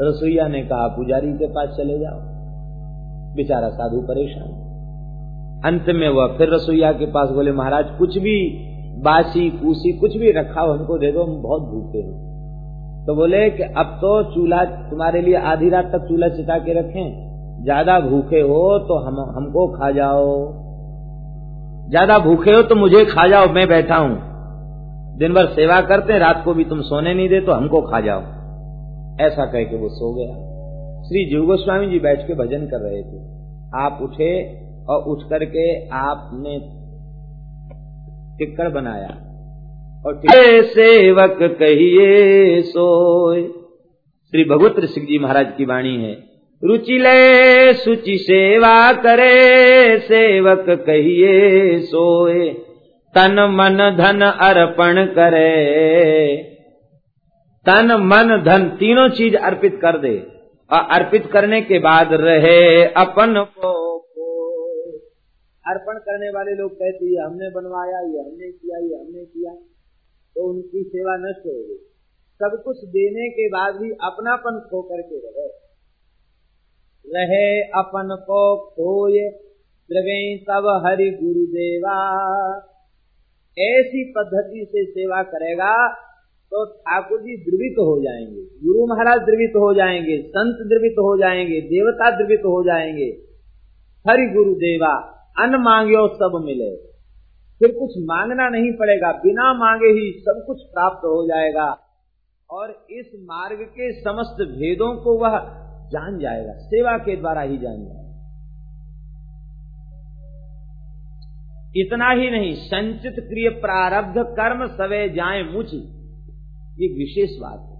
[0.00, 2.18] रसोईया ने कहा, पुजारी के पास चले जाओ।
[3.34, 4.64] बेचारा साधु परेशान।
[5.64, 8.70] अंत में वह फिर रसोईया के पास बोले, महाराज, कुछ भी
[9.02, 13.48] बासी कूसी कुछ भी रखा हो हमको दे दो, हम बहुत भूखे हैं। तो बोले
[13.50, 18.40] कि अब तो चूल्हा, तुम्हारे लिए आधी रात तक चूल्हा चिता के रखें। ज़्यादा भूखे
[18.40, 20.28] हो तो हम, हमको खा जाओ।
[21.90, 24.16] ज़्यादा भूखे हो तो मुझे खा जाओ, मैं बैठा हूँ।
[25.18, 28.20] दिन भर सेवा करते रात को भी तुम सोने नहीं दे तो हमको खा जाओ।
[29.20, 30.34] ऐसा कह के वो सो गया।
[31.08, 33.18] श्री जीव गोस्वामी जी बैठ के भजन कर रहे थे।
[33.76, 34.32] आप उठे
[34.88, 36.58] और उठ करके आपने
[38.38, 39.30] टिक्कड़ बनाया।
[40.06, 40.22] और
[40.62, 43.42] सेवक कहिए सोए।
[44.30, 46.12] श्री भगवत सिंह जी महाराज की वाणी है,
[46.64, 52.48] रुचि ले, सुचि सेवा करे, सेवक कहिए सोए।
[53.14, 55.56] तन मन धन अर्पण करे।
[57.66, 60.26] तन मन धन तीनों चीज़ अर्पित कर दे।
[60.72, 63.98] और अर्पित करने के बाद रहे अपन को
[65.66, 69.54] अर्पण करने वाले लोग कहते, ये हमने बनवाया, ये हमने किया, ये हमने किया।
[70.34, 71.76] तो उनकी सेवा नष्ट हो गई।
[72.42, 75.46] सब कुछ देने के बाद भी अपनापन खो करके रहे।
[77.06, 79.28] रहे अपन को खोए
[79.92, 81.98] द्रवे तब हरि गुरुदेवा।
[83.58, 85.92] ऐसी पद्धति से सेवा करेगा
[86.50, 91.60] तो ठाकुर जी द्रवित हो जाएँगे। गुरु महाराज द्रवित हो जाएँगे, संत द्रवित हो जाएँगे,
[91.60, 93.18] देवता द्रवित हो जाएँगे।
[94.08, 96.76] हरि गुरु देवा अन्न मांगे सब मिले।
[97.58, 101.78] फिर कुछ मांगना नहीं पड़ेगा। बिना मांगे ही सब कुछ प्राप्त हो जाएगा।
[102.50, 105.38] और इस मार्ग के समस्त भेदों को वह
[105.90, 108.04] जान जाएगा। सेवा के द्वारा ही जान जाएगा।
[111.76, 115.66] इतना ही नहीं, संचित क्रिय प्रारब्ध कर्म सवे जाए मुझ।
[116.80, 117.74] ये विशेष बात है।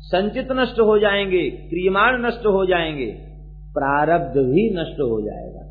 [0.00, 3.18] संचित नष्ट हो जाएँगे, क्रियमाण नष्ट हो जाएँगे,
[3.74, 5.61] प्रारब्ध भी नष्ट हो जाएगा।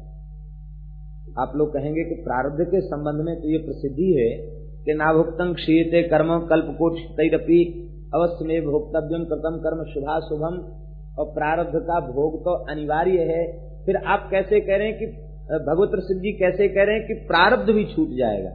[1.35, 4.29] आप लोग कहेंगे कि प्रारब्ध के संबंध में तो ये प्रसिद्धि है
[4.85, 7.59] कि नाभुक्तम क्षीयते कर्म कल्पकोट तैरपी
[8.13, 10.55] अवश्य में भोक्तव्यम प्रथम कर्म शुभा शुभम
[11.17, 13.43] और प्रारब्ध का भोग तो अनिवार्य है।
[13.85, 15.05] फिर आप कैसे कह रहे हैं कि
[15.65, 18.51] भगवत सिद्ध जी कैसे कह रहे हैं कि प्रारब्ध भी छूट जाएगा?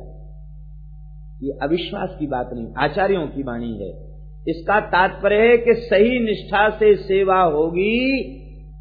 [1.42, 3.90] ये अविश्वास की बात नहीं, आचार्यों की वाणी है।
[4.46, 7.96] इसका तात्पर्य है कि सही निष्ठा से सेवा होगी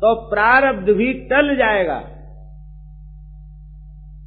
[0.02, 1.98] तो प्रारब्ध भी टल जाएगा।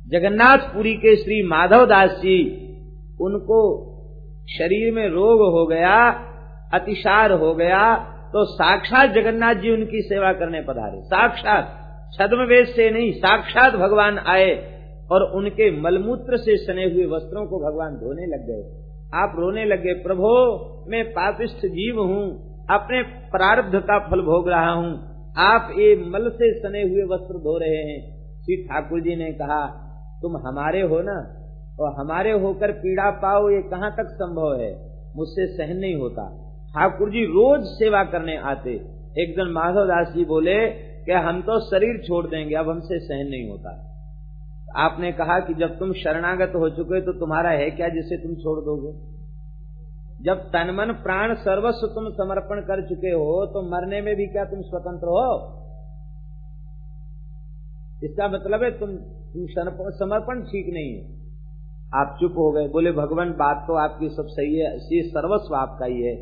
[0.09, 2.39] जगन्नाथपुरी के श्री माधव दास जी
[3.21, 3.61] उनको
[4.49, 5.97] शरीर में रोग हो गया,
[6.75, 7.83] अतिसार हो गया
[8.33, 11.75] तो साक्षात जगन्नाथ जी उनकी सेवा करने पधारे। साक्षात
[12.13, 14.51] छद्म वेद से नहीं, साक्षात भगवान आए
[15.11, 18.63] और उनके मलमूत्र से सने हुए वस्त्रों को भगवान धोने लग गए।
[19.15, 20.33] आप रोने लगे प्रभो,
[20.91, 22.25] मैं पापिष्ठ जीव हूँ,
[22.71, 24.93] अपने प्रारब्ध का फल भोग रहा हूँ।
[25.37, 28.01] आप ये मल से सने हुए वस्त्र धो रहे हैं।
[28.41, 29.61] श्री ठाकुर जी ने कहा
[30.23, 31.17] तुम हमारे हो ना?
[31.81, 34.71] और हमारे होकर पीड़ा पाओ, ये कहाँ तक संभव है?
[35.17, 36.25] मुझसे सहन नहीं होता।
[36.69, 38.71] ठाकुर जी रोज सेवा करने आते।
[39.23, 40.57] एक दिन माधव दास जी बोले
[41.05, 43.85] कि हम तो शरीर छोड़ देंगे, अब हमसे सहन नहीं होता।
[44.77, 48.59] आपने कहा कि जब तुम शरणागत हो चुके तो तुम्हारा है क्या जिसे तुम छोड़
[48.61, 48.93] दोगे?
[50.25, 54.61] जब तनमन प्राण सर्वस्व तुम समर्पण कर चुके हो तो मरने में भी क्या तुम
[54.63, 55.29] स्वतंत्र हो?
[58.05, 58.91] इसका मतलब है तुम
[59.31, 61.19] समर्पण ठीक नहीं है।
[61.95, 65.87] आप चुप हो गए। बोले, भगवान, बात तो आपकी सब सही है ये सर्वस्व आपका
[65.87, 66.15] ही है।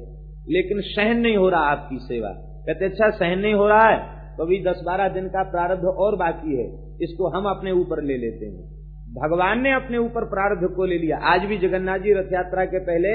[0.49, 2.29] लेकिन सहन नहीं हो रहा आपकी सेवा।
[2.67, 6.17] कहते अच्छा सहन नहीं हो रहा है तो अभी दस बारह दिन का प्रारब्ध और
[6.17, 8.77] बाकी है। इसको हम अपने ऊपर ले लेते हैं।
[9.15, 12.79] भगवान ने अपने ऊपर प्रारब्ध को ले लिया। आज भी जगन्नाथ जी रथ यात्रा के
[12.79, 13.13] पहले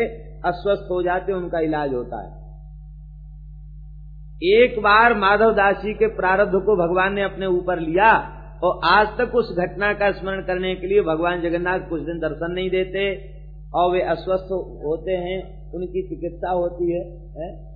[0.48, 2.42] अस्वस्थ हो जाते उनका इलाज होता है।
[4.44, 9.08] एक बार माधव दास जी के प्रारब्ध को भगवान ने अपने ऊपर लिया और आज
[9.18, 13.32] तक उस घटना का स्मरण करने के लिए भगवान जगन्नाथ कुछ दिन दर्शन नहीं देते
[13.76, 14.52] और वे अस्वस्थ
[14.86, 17.02] होते हैं उनकी चिकित्सा होती है,
[17.38, 17.72] है?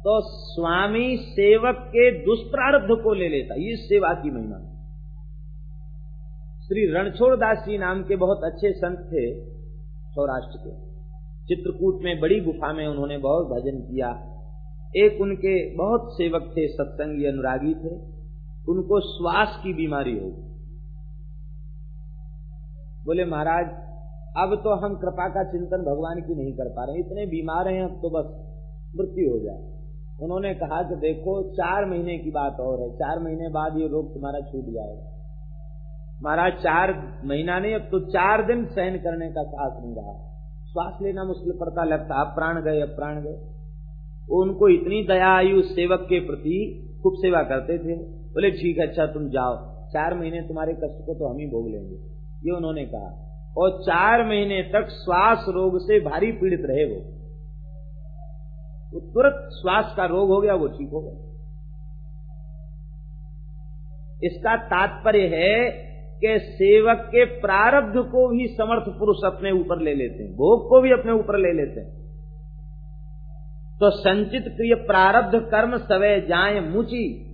[0.00, 4.58] तो स्वामी सेवक के दुष्प्रारब्ध को ले लेता ये सेवा की महिमा।
[6.66, 9.44] श्री रणछोड़ दास जी नाम के बहुत अच्छे संत थे
[10.10, 10.92] सौराष्ट्र के।
[11.46, 14.08] चित्रकूट में बड़ी गुफा में उन्होंने बहुत भजन किया।
[14.96, 18.21] एक उनके बहुत सेवक थे सत्संगी अनुरागी थे।
[18.68, 20.48] उनको श्वास की बीमारी हो
[23.06, 23.66] बोले, महाराज,
[24.36, 27.82] अब तो हम कृपा का चिंतन भगवान की नहीं कर पा रहे इतने बीमार हैं,
[27.82, 28.26] अब तो बस
[28.96, 29.72] मृत्यु हो जाए।
[30.22, 34.14] उन्होंने कहा कि देखो, चार महीने की बात और है। चार महीने बाद ये रोग
[34.14, 35.12] तुम्हारा छूट जाएगा।
[36.22, 40.12] महाराज, चार महीना नहीं, अब तो चार दिन सहन करने का साहस नहीं रहा।
[40.72, 43.38] श्वास लेना मुश्किल पड़ता, लगता, अब प्राण गए, अब प्राण गए।
[44.30, 48.86] उनको इतनी दया आई, उस सेवक के प्रति खूब सेवा करते थे। बोले, ठीक है
[48.86, 51.94] अच्छा तुम जाओ। चार महीने तुम्हारे कष्ट को तो हम ही भोग लेंगे।
[52.44, 53.28] ये उन्होंने कहा।
[53.58, 57.00] और चार महीने तक श्वास रोग से भारी पीड़ित रहे वो।
[58.92, 61.32] वो तुरंत श्वास का रोग हो गया, वो ठीक हो गया।
[64.24, 65.70] इसका तात्पर्य है
[66.16, 70.80] के सेवक के प्रारब्ध को भी समर्थ पुरुष अपने ऊपर ले लेते हैं, भोग को
[70.80, 72.02] भी अपने ऊपर ले लेते हैं।
[73.80, 77.31] तो संचित क्रिय प्रारब्ध कर्म सवय जाए मुची।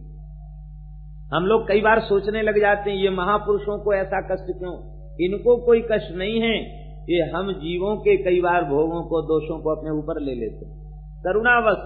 [1.34, 4.74] हम लोग कई बार सोचने लग जाते हैं, ये महापुरुषों को ऐसा कष्ट क्यों?
[5.20, 6.78] इनको कोई कष्ट नहीं है।
[7.10, 10.78] ये हम जीवों के कई बार भोगों को, दोषों को अपने ऊपर ले लेते हैं।
[11.24, 11.76] करुणावश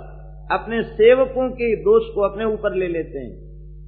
[0.51, 3.37] अपने सेवकों के दोष को अपने ऊपर ले लेते हैं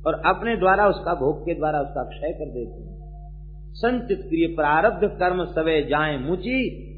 [0.06, 2.94] और अपने द्वारा उसका भोग के द्वारा उसका क्षय कर देते हैं।
[3.72, 6.90] संचित क्रिय प्रारब्ध कर्म सवे जाए मुची।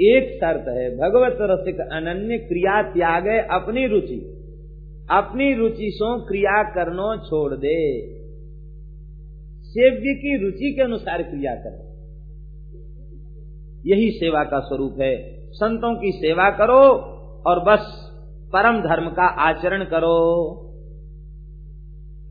[0.00, 4.35] एक शर्त है, भगवत रसिक अनन्य क्रिया त्यागे अपनी रुचि।
[5.10, 8.00] अपनी रुचि सो क्रिया करनो छोड़ दे।
[9.62, 11.86] सेव्य की रुचि के अनुसार क्रिया करे।
[13.90, 16.82] यही सेवा का स्वरूप है। संतों की सेवा करो
[17.46, 18.12] और बस
[18.52, 20.52] परम धर्म का आचरण करो।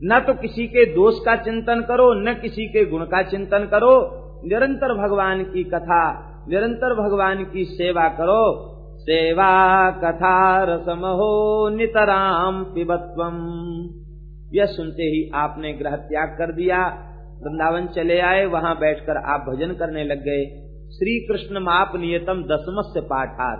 [0.04, 4.22] न तो किसी के दोष का चिंतन करो, न किसी के गुण का चिंतन करो।
[4.44, 6.12] निरंतर भगवान की कथा,
[6.48, 8.75] निरंतर भगवान की सेवा करो।
[9.06, 13.36] सेवा कथा रसमहो नितराम पिबत्वम।
[14.54, 16.78] यह सुनते ही आपने ग्रह त्याग कर दिया।
[17.42, 20.44] वृंदावन चले आए, वहाँ बैठकर आप भजन करने लग गए।
[20.90, 23.58] श्री कृष्ण माप नियतम दसमस्य पाठात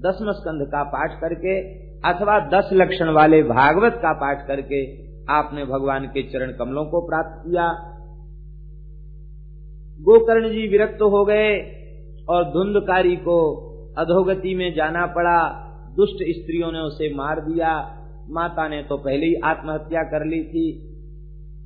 [0.00, 1.60] दसम स्कंध का पाठ करके,
[2.08, 4.82] अथवा दस लक्षण वाले भागवत का पाठ करके
[5.32, 7.68] आपने भगवान के चरण कमलों को प्राप्त किया।
[10.00, 11.54] गोकर्ण जी विरक्त हो गए
[12.28, 13.38] और धुंधकारी को
[13.98, 15.62] अधोगति में जाना पड़ा।
[15.96, 20.92] दुष्ट स्त्रियों ने उसे मार दिया। माता ने तो पहले ही आत्महत्या कर ली थी।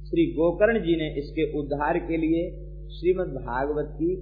[0.08, 2.50] श्री गोकर्ण जी ने इसके उद्धार के लिए
[2.88, 4.16] श्रीमद् भागवत की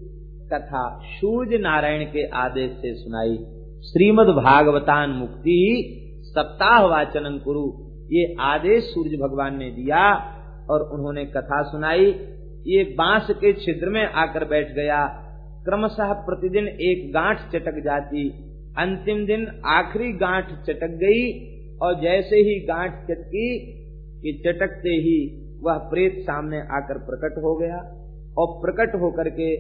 [0.52, 3.36] कथा सूर्य नारायण के आदेश से सुनाई।
[3.82, 5.94] श्रीमद् भागवतान मुक्ति
[6.24, 7.72] सप्ताह वाचन कुरु।
[8.12, 10.14] ये आदेश सूर्य भगवान ने दिया
[10.70, 12.04] और उन्होंने कथा सुनाई।
[12.66, 15.24] ये बाँस के छिद्र में आकर बैठ गया।
[15.68, 18.28] क्रमशः प्रतिदिन एक गांठ चटक जाती,
[18.78, 21.48] अंतिम दिन आखिरी गांठ चटक गई,
[21.82, 23.58] और जैसे ही गांठ चटकी
[24.22, 27.76] कि चटकते ही वह प्रेत सामने आकर प्रकट हो गया,
[28.38, 29.56] और प्रकट होकर के,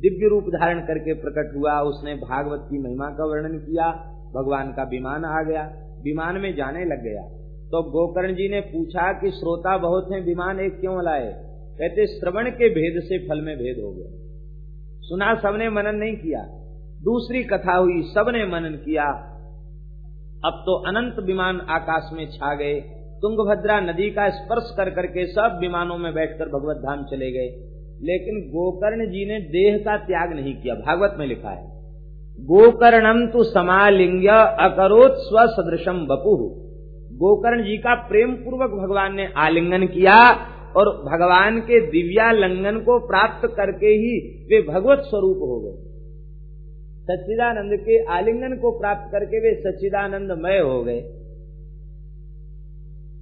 [0.00, 3.90] दिव्य रूप धारण करके प्रकट हुआ। उसने भागवत की महिमा का वर्णन किया,
[4.34, 5.62] भगवान का विमान आ गया,
[6.04, 7.22] विमान में जाने लग गया।
[7.66, 11.32] तो गोकर्ण जी ने पूछा कि, श्रोता बहुत हैं, विमान एक क्यों लाए?
[11.78, 14.19] कहते, श्रवण के भेद से फल में भेद हो गया।
[15.10, 16.40] सुना सबने मनन नहीं किया।
[17.02, 19.04] दूसरी कथा हुई, सबने मनन किया।
[20.44, 22.80] अब तो अनंत विमान आकाश में छा गए।
[23.22, 27.48] तुंगभद्रा नदी का स्पर्श कर करके सब विमानों में बैठकर भगवत धाम चले गए।
[28.02, 31.80] लेकिन गोकर्ण जी ने देह का त्याग नहीं किया, भागवत में लिखा है।
[32.40, 34.26] गोकर्णम तु समालिंग
[34.60, 36.36] अकरोत स्वसदृशम बपू
[37.12, 40.34] गोकर्ण जी का प्रेम पूर्वक भगवान ने आलिंगन किया
[40.76, 45.90] और भगवान के दिव्यालंगन को प्राप्त करके ही वे भगवत स्वरूप हो गए।
[47.02, 51.16] सच्चिदानंद के आलिंगन को प्राप्त करके वे सच्चिदानंदमय हो गए।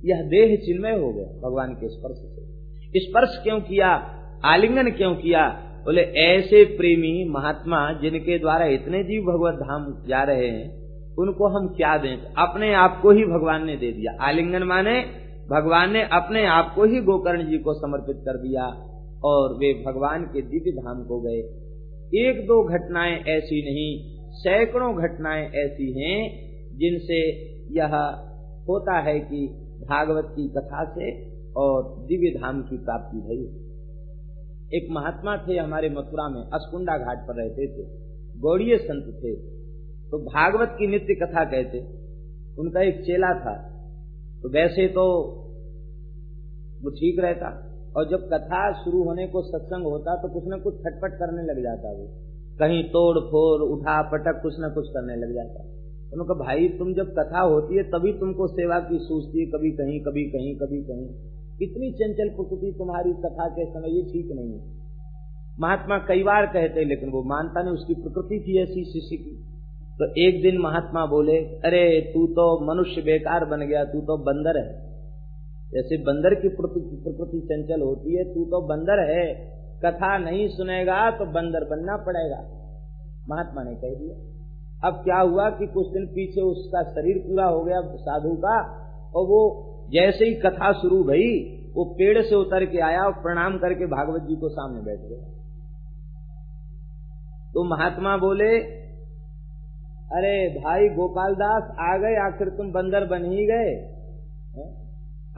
[0.04, 4.14] यह देह चिन्मय हो गया भगवान के स्पर्श से। स्पर्श क्यों किया?
[4.44, 5.64] आलिंगन क्यों किया?
[5.84, 10.88] बोले, ऐसे प्रेमी महात्मा जिनके द्वारा इतने जीव भगवत धाम जा रहे हैं,
[11.18, 12.16] उनको हम क्या दें?
[12.16, 15.04] अपने आप को ही भगवान ने दे दिया। आलिंगन माने
[15.50, 18.66] भगवान ने अपने आप को ही गोकर्ण जी को समर्पित कर दिया
[19.24, 21.40] और वे भगवान के दिव्य धाम को गए।
[22.14, 27.30] एक दो घटनाएँ ऐसी नहीं, सैकड़ों घटनाएँ ऐसी हैं जिनसे
[27.74, 27.96] यह
[28.68, 29.46] होता है कि
[29.88, 33.68] भागवत की कथा से और दिव्य धाम की प्राप्ति भई
[34.74, 37.88] एक महात्मा थे हमारे मथुरा में, अस्कुंडा घाट पर रहते थे।
[38.40, 39.34] गौड़ीय संत थे।
[40.10, 41.78] तो भागवत की नित्य कथा कहते।
[42.58, 43.74] उनका एक चेला था।
[44.42, 45.37] तो वैसे तो
[46.82, 47.64] वो ठीक रहता।
[47.96, 51.62] और जब कथा शुरू होने को सत्संग होता तो कुछ न कुछ छटपट करने लग
[51.62, 52.08] जाता वो।
[52.58, 55.62] कहीं तोड़ फोड़, उठा पटक, कुछ न कुछ करने लग जाता।
[56.12, 59.70] उन्होंने कहा, भाई, तुम जब कथा होती है, तभी तुमको सेवा की सूझती है, कभी
[59.70, 61.06] कहीं कभी कहीं कभी कहीं।
[61.62, 64.78] इतनी चंचल प्रकृति तुम्हारी कथा के समय ये ठीक नहीं है।
[65.60, 69.44] महात्मा कई बार कहते लेकिन वो मानता नहीं, उसकी प्रकृति थी ऐसी शिष्य की।
[69.98, 74.58] तो एक दिन महात्मा बोले, अरे, तू तो मनुष्य बेकार बन गया, तू तो बंदर
[74.58, 74.87] है।
[75.72, 79.26] जैसे बंदर की प्रकृति चंचल होती है, तू तो बंदर है,
[79.84, 82.38] कथा नहीं सुनेगा तो बंदर बनना पड़ेगा।
[83.28, 84.16] महात्मा ने कह दिया।
[84.82, 88.56] अब क्या हुआ कि कुछ दिन पीछे उसका शरीर पूरा हो गया साधु का,
[89.14, 89.40] और वो
[89.92, 91.28] जैसे ही कथा शुरू भई,
[91.74, 95.20] वो पेड़ से उतर के आया और प्रणाम करके भागवत जी को सामने बैठ गया।
[97.54, 98.50] तो महात्मा बोले,
[100.10, 103.72] अरे भाई गोपाल दास आ गए, आखिर तुम बंदर बन ही गए।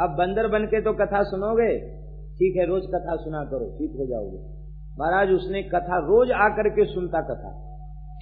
[0.00, 1.78] अब बंदर बन के तो कथा सुनोगे?
[2.34, 4.38] ठीक है, रोज कथा सुना करो, ठीक हो जाओगे।
[4.98, 7.50] महाराज, उसने कथा रोज आकर के सुनता कथा।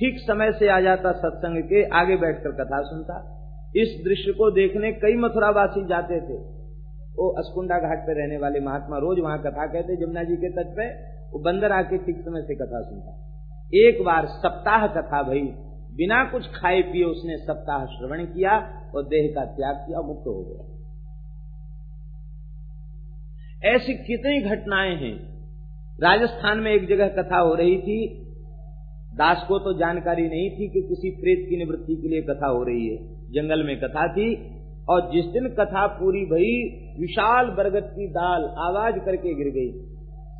[0.01, 3.19] ठीक समय से आ जाता सत्संग के, आगे बैठकर कथा सुनता।
[3.77, 6.39] इस दृश्य को देखने कई मथुरावासी जाते थे।
[7.17, 10.77] वो अस्कुंडा घाट पे रहने वाले महात्मा रोज वहाँ कथा कहते, जमुना जी के तट
[10.77, 10.89] पे,
[11.33, 13.11] वो बंदर आके ठीक समय से कथा सुनता।
[13.73, 15.43] एक बार सप्ताह कथा भई,
[15.97, 18.59] बिना कुछ खाए पिए उसने सप्ताह श्रवण किया
[18.95, 20.78] और देह का त्याग किया, मुक्त हो गया।
[23.65, 25.45] ऐसी कितनी घटनाएँ हैं।
[26.03, 28.27] राजस्थान में एक जगह कथा हो रही थी।
[29.15, 32.65] दास को तो जानकारी नहीं थी कि किसी प्रेत की निवृत्ति के लिए कथा हो
[32.65, 32.97] रही है।
[33.31, 34.57] जंगल में कथा थी
[34.89, 36.69] और जिस दिन कथा पूरी भई,
[37.01, 39.73] विशाल बरगद की दाल आवाज़ करके गिर गई।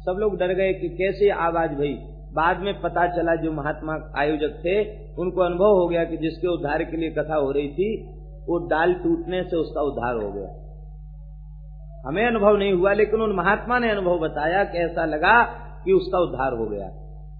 [0.01, 1.95] सब लोग डर गए कि कैसे आवाज़ भई।
[2.33, 6.85] बाद में पता चला जो महात्मा आयोजक थे, उनको अनुभव हो गया कि जिसके उद्धार
[6.85, 8.03] के लिए कथा हो रही थी,
[8.39, 10.68] वो डाल टूटने से उसका उद्धार हो गया।
[12.09, 15.43] हमें अनुभव नहीं हुआ, लेकिन उन महात्मा ने अनुभव बताया कि ऐसा लगा
[15.85, 16.87] कि उसका उद्धार हो गया।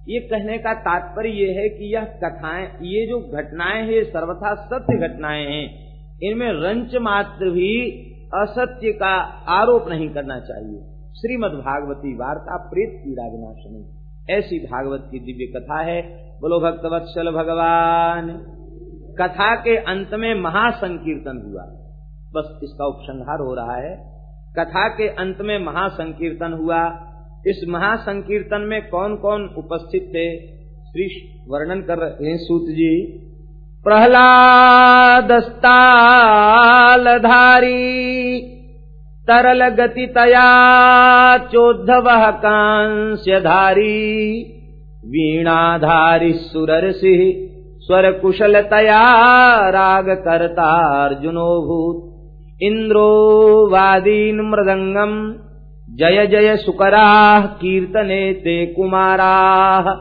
[0.09, 4.97] ये कहने का तात्पर्य ये है कि यह कथाएँ, ये जो घटनाएँ हैं सर्वथा सत्य
[4.97, 5.89] घटनाएँ हैं।
[6.23, 7.91] इनमें रंच मात्र भी
[8.35, 9.15] असत्य का
[9.47, 10.79] आरोप नहीं करना चाहिए।
[11.21, 13.99] श्रीमद भागवती वार्ता, प्रेत पीड़ा विनाशनी
[14.33, 16.01] ऐसी भागवत की दिव्य कथा है।
[16.41, 18.27] बोलो भक्तवत्सल भगवान।
[19.21, 21.63] कथा के अंत में महासंकीर्तन हुआ।
[22.33, 24.18] बस इसका उपसंहार हो रहा है।
[24.57, 27.05] कथा के अंत में महासंकीर्तन हुआ।
[27.47, 30.37] इस महासंकीर्तन में कौन कौन उपस्थित थे?
[30.89, 31.05] श्री
[31.47, 33.05] वर्णन कर रहे हैं सूत जी।
[33.83, 34.59] प्रहलादस्तालधारी
[39.27, 43.87] तरल गति तया चोद्धव कांस्यधारी,
[45.05, 47.45] वीणाधारी सुरर्षि
[47.81, 49.09] स्वर कुशलतया
[49.69, 52.08] राग करता अर्जुनोभूत
[52.61, 53.09] इंद्रो
[53.69, 55.35] वादीन मृदंगम।
[55.95, 59.91] जय जय सुकराः कीर्तने ते कुमाराः।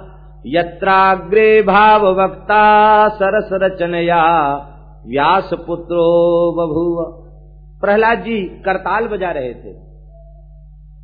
[0.47, 4.55] यत्राग्रे भाववक्ता सरसरचनया
[5.07, 6.07] व्यासपुत्रो
[6.53, 7.25] बभूव।
[7.81, 9.75] प्रहलाद जी करताल बजा रहे थे।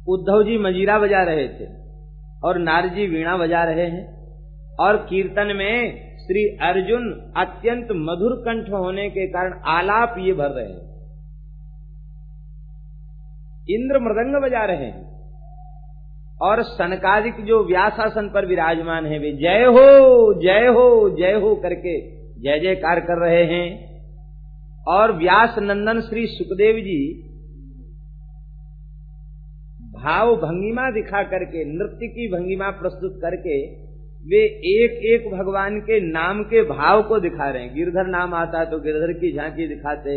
[0.08, 1.66] उद्धव जी मजीरा बजा रहे थे।
[2.44, 4.14] और नारद जी वीणा बजा रहे हैं।
[4.80, 10.64] और कीर्तन में श्री अर्जुन अत्यंत मधुर कंठ होने के कारण आलाप ये भर रहे
[10.64, 10.93] हैं।
[13.70, 15.14] इंद्र मृदंग बजा रहे हैं।
[16.42, 22.00] और सनकादिक जो व्यासासन पर विराजमान है, वे जय हो जय हो जय हो करके
[22.40, 23.94] जय जयकार कर रहे हैं।
[24.88, 27.30] और व्यास नंदन श्री सुखदेव जी
[29.94, 33.84] भाव भंगिमा दिखा करके, नृत्य की भंगिमा प्रस्तुत करके,
[34.26, 34.44] वे
[34.74, 38.70] एक एक भगवान के नाम के भाव को दिखा रहे हैं। गिरधर नाम आता है
[38.70, 40.10] तो गिरधर की झांकी दिखाते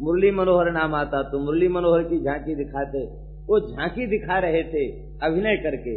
[0.00, 3.04] मुरली मनोहर नाम आता तो मुरली मनोहर की झांकी दिखाते।
[3.48, 4.88] वो झांकी दिखा रहे थे
[5.22, 5.96] अभिनय करके।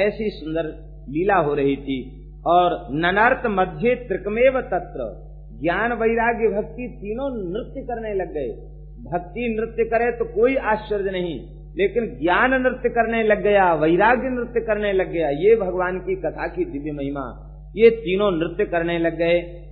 [0.00, 0.62] ऐसी सुंदर
[1.08, 5.26] लीला हो रही थी। और ननार्थ मध्य त्रिकमेव तत्र।
[5.62, 8.76] ज्ञान वैराग्य भक्ति तीनों नृत्य करने लग गए।
[9.12, 11.40] भक्ति नृत्य करे तो कोई आश्चर्य नहीं,
[11.76, 16.46] लेकिन ज्ञान नृत्य करने लग गया, वैराग्य नृत्य करने लग गया। ये भगवान की कथा
[16.46, 17.42] की दिव्य महिमा।
[17.76, 19.62] ये तीनों नृत्य करने लग गए।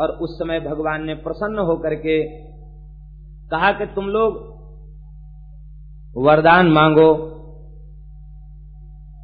[0.00, 2.22] और उस समय भगवान ने प्रसन्न होकर के
[3.50, 4.54] कहा कि तुम लोग
[6.16, 7.30] वरदान मांगो।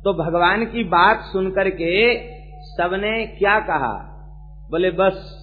[0.04, 2.18] तो भगवान की बात सुनकर के
[2.64, 4.06] सबने क्या कहा?
[4.70, 5.40] बोले, बस।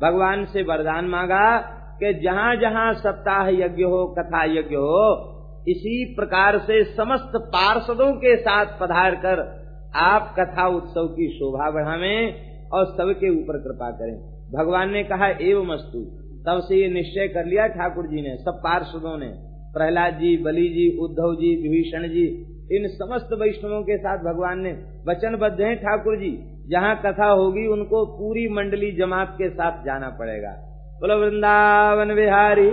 [0.02, 5.34] भगवान से वरदान मांगा कि जहाँ जहाँ सप्ताह यज्ञ हो, कथा यज्ञ हो,
[5.68, 12.34] इसी प्रकार से समस्त पार्षदों के साथ पधार कर आप कथा उत्सव की शोभा बढ़ावें
[12.70, 17.46] और सबके ऊपर कृपा करें। भगवान ने कहा एवं अस्तु तब से ये निश्चय कर
[17.46, 19.28] लिया ठाकुर जी ने, सब पार्षदों ने,
[19.74, 22.26] प्रहलाद जी, बली जी, उद्धव जी, विभीषण जी,
[22.72, 24.72] इन समस्त वैष्णवों के साथ भगवान ने
[25.08, 30.52] वचनबद्ध हैं ठाकुर जी। जहाँ कथा होगी, उनको पूरी मंडली जमात के साथ जाना पड़ेगा।
[31.00, 32.72] बोलो, वृंदावन बिहारी।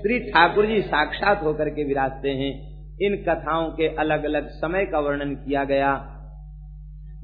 [0.00, 2.70] श्री ठाकुर जी साक्षात होकर के विराजते हैं।
[3.02, 5.94] इन कथाओं के अलग अलग समय का वर्णन किया गया।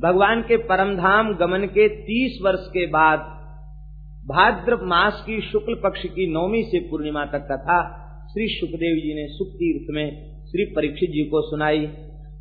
[0.01, 3.36] भगवान के परमधाम गमन के तीस वर्ष के बाद
[4.27, 7.77] भाद्र मास की शुक्ल पक्ष की नौमी से पूर्णिमा तक कथा
[8.33, 10.07] श्री सुखदेव जी ने सुख तीर्थ में
[10.47, 11.87] श्री परीक्षित जी को सुनाई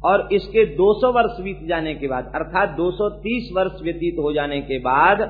[0.03, 4.79] और इसके 200 वर्ष बीत जाने के बाद, अर्थात 230 वर्ष व्यतीत हो जाने के
[4.79, 5.21] बाद,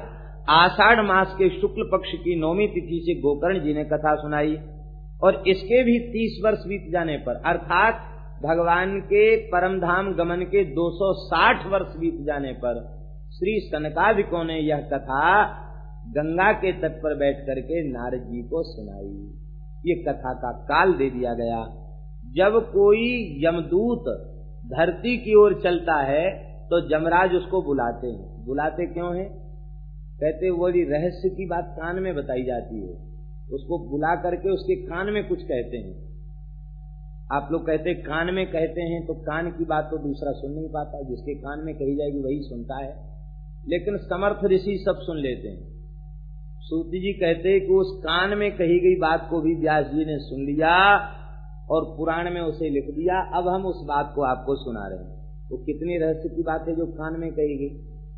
[0.49, 4.55] आषाढ़ मास के शुक्ल पक्ष की नौमी तिथि से गोकर्ण जी ने कथा सुनाई
[5.23, 7.99] और इसके भी 30 वर्ष बीत जाने पर, अर्थात
[8.43, 12.81] भगवान के परम धाम गमन के 260 वर्ष बीत जाने पर,
[13.31, 15.61] श्री सनकादिकों ने यह कथा
[16.07, 19.31] गंगा के तट पर बैठ करके नारद जी को सुनाई।
[19.85, 21.63] ये कथा का काल दे दिया गया।
[22.35, 24.01] जब कोई यमदूत
[24.67, 26.31] धरती की ओर चलता है
[26.65, 29.29] तो जमराज उसको बुलाते हैं। बुलाते क्यों हैं?
[30.15, 32.93] कहते बड़ी रहस्य की बात कान में बताई जाती है।
[33.51, 36.05] उसको बुला करके उसके कान में कुछ कहते हैं।
[37.31, 40.69] आप लोग कहते, कान में कहते हैं तो कान की बात तो दूसरा सुन नहीं
[40.69, 42.93] पाता। जिसके कान में कही जाएगी, वही सुनता है।
[43.67, 45.74] लेकिन समर्थ ऋषि सब सुन लेते हैं।
[46.65, 50.17] सूती जी कहते कि उस कान में कही गई बात को भी व्यास जी ने
[50.17, 50.95] सुन लिया
[51.71, 55.15] और पुराण में उसे लिख दिया। अब हम उस बात को आपको सुना रहे हैं।
[55.49, 57.69] वो तो कितनी रहस्य की बात है जो कान में कही गई?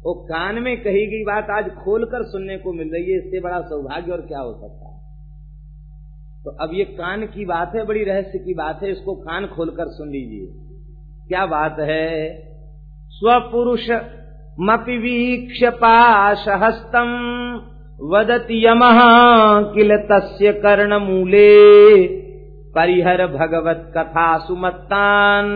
[0.02, 3.62] वो कान में कही गई बात आज खोलकर सुनने को मिल रही है, इससे बड़ा
[3.62, 4.98] सौभाग्य और क्या हो सकता है?
[6.44, 9.88] तो अब ये कान की बात है, बड़ी रहस्य की बात है, इसको कान खोलकर
[9.88, 10.48] सुन लीजिए।
[11.28, 12.40] क्या बात है?
[13.10, 13.90] स्वपुरुष
[14.60, 17.14] मपि वीक्ष पाशहस्तम
[18.00, 18.80] वदति यम
[19.74, 20.52] किल तस्य
[21.00, 21.54] मूले
[22.76, 25.48] परिहर भगवत कथा सुमत्तान।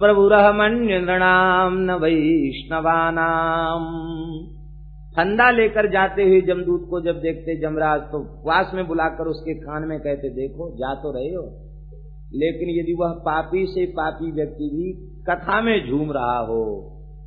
[0.00, 3.84] प्रभुरहमन्य नृणाम न वैष्णवानाम।
[5.16, 9.88] फंदा लेकर जाते हुए जमदूत को जब देखते जमराज तो वास में बुलाकर उसके कान
[9.88, 11.44] में कहते, देखो, जा तो रहे हो।
[12.34, 14.92] लेकिन यदि वह पापी से पापी व्यक्ति भी
[15.24, 16.64] कथा में झूम रहा हो,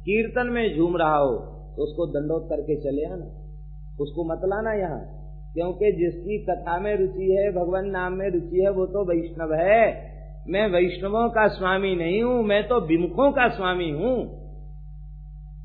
[0.01, 1.35] कीर्तन में झूम रहा हो
[1.75, 3.29] तो उसको दंडोत करके चले आना।
[3.99, 5.15] उसको मत लाना यहाँ।
[5.53, 10.09] क्योंकि जिसकी कथा में रुचि है, भगवान नाम में रुचि है, वो तो वैष्णव है।
[10.47, 14.39] मैं वैष्णवों का स्वामी नहीं हूँ, मैं तो विमुखों का स्वामी हूँ।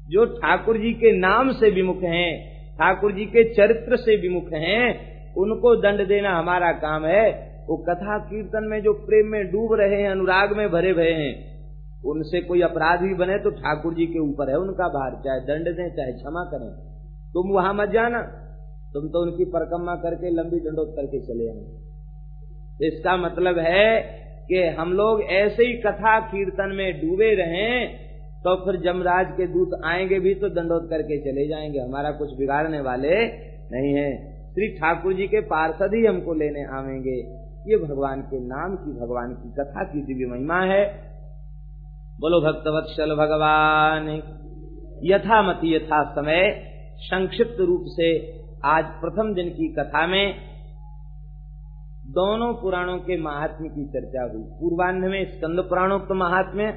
[0.08, 5.14] जो ठाकुर जी के नाम से विमुख हैं, ठाकुर जी के चरित्र से विमुख हैं,
[5.34, 10.02] उनको दंड देना हमारा काम है। वो कथा कीर्तन में जो प्रेम में डूब रहे
[10.02, 11.54] हैं, अनुराग में भरे भरे हैं,
[12.04, 15.76] उनसे कोई अपराध भी बने तो ठाकुर जी के ऊपर है, उनका भार। चाहे दंड
[15.76, 16.93] दें, चाहे क्षमा करें।
[17.34, 18.20] तुम वहाँ मत जाना।
[18.94, 23.90] तुम तो उनकी परिक्रमा करके लंबी दंडोत करके चले आए। इसका मतलब है
[24.48, 28.04] कि हम लोग ऐसे ही कथा कीर्तन में डूबे रहें
[28.42, 32.80] तो फिर जमराज के दूत आएँगे भी तो दंडोत करके चले जाएँगे। हमारा कुछ बिगाड़ने
[32.80, 33.14] वाले
[33.72, 34.10] नहीं है।
[34.52, 37.16] श्री ठाकुर जी के पार्षद ही हमको लेने आवेंगे।
[37.66, 40.84] ये भगवान के नाम की, भगवान की कथा की दिव्य महिमा है।
[42.20, 44.08] बोलो भक्तवत्सल भगवान,
[45.04, 46.73] यथामति यथा समय
[47.04, 48.06] संक्षिप्त रूप से
[48.64, 50.34] आज प्रथम दिन की कथा में
[52.10, 56.68] दोनों पुराणों के महात्म्य की चर्चा हुई। पूर्वान्ध में स्कंद पुराणोक्त महात्म्य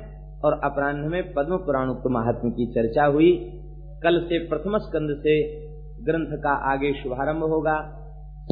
[0.43, 3.31] और अपराह्न में पद्म पुराणोक्त महात्मा की चर्चा हुई।
[4.03, 5.37] कल से प्रथम स्कंद से
[6.03, 7.77] ग्रंथ का आगे शुभारंभ होगा।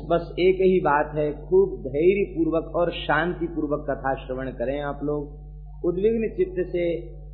[0.09, 5.03] बस एक ही बात है, खूब धैर्य पूर्वक और शांति पूर्वक कथा श्रवण करें आप
[5.03, 6.87] लोग। उद्विग्न चित्त से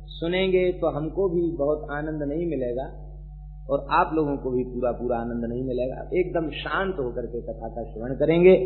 [0.08, 3.01] सुनेंगे तो हमको भी बहुत आनंद नहीं मिलेगा।
[3.70, 7.68] और आप लोगों को भी पूरा पूरा आनंद नहीं मिलेगा। एकदम शांत होकर के कथा
[7.68, 8.56] का श्रवण करेंगे।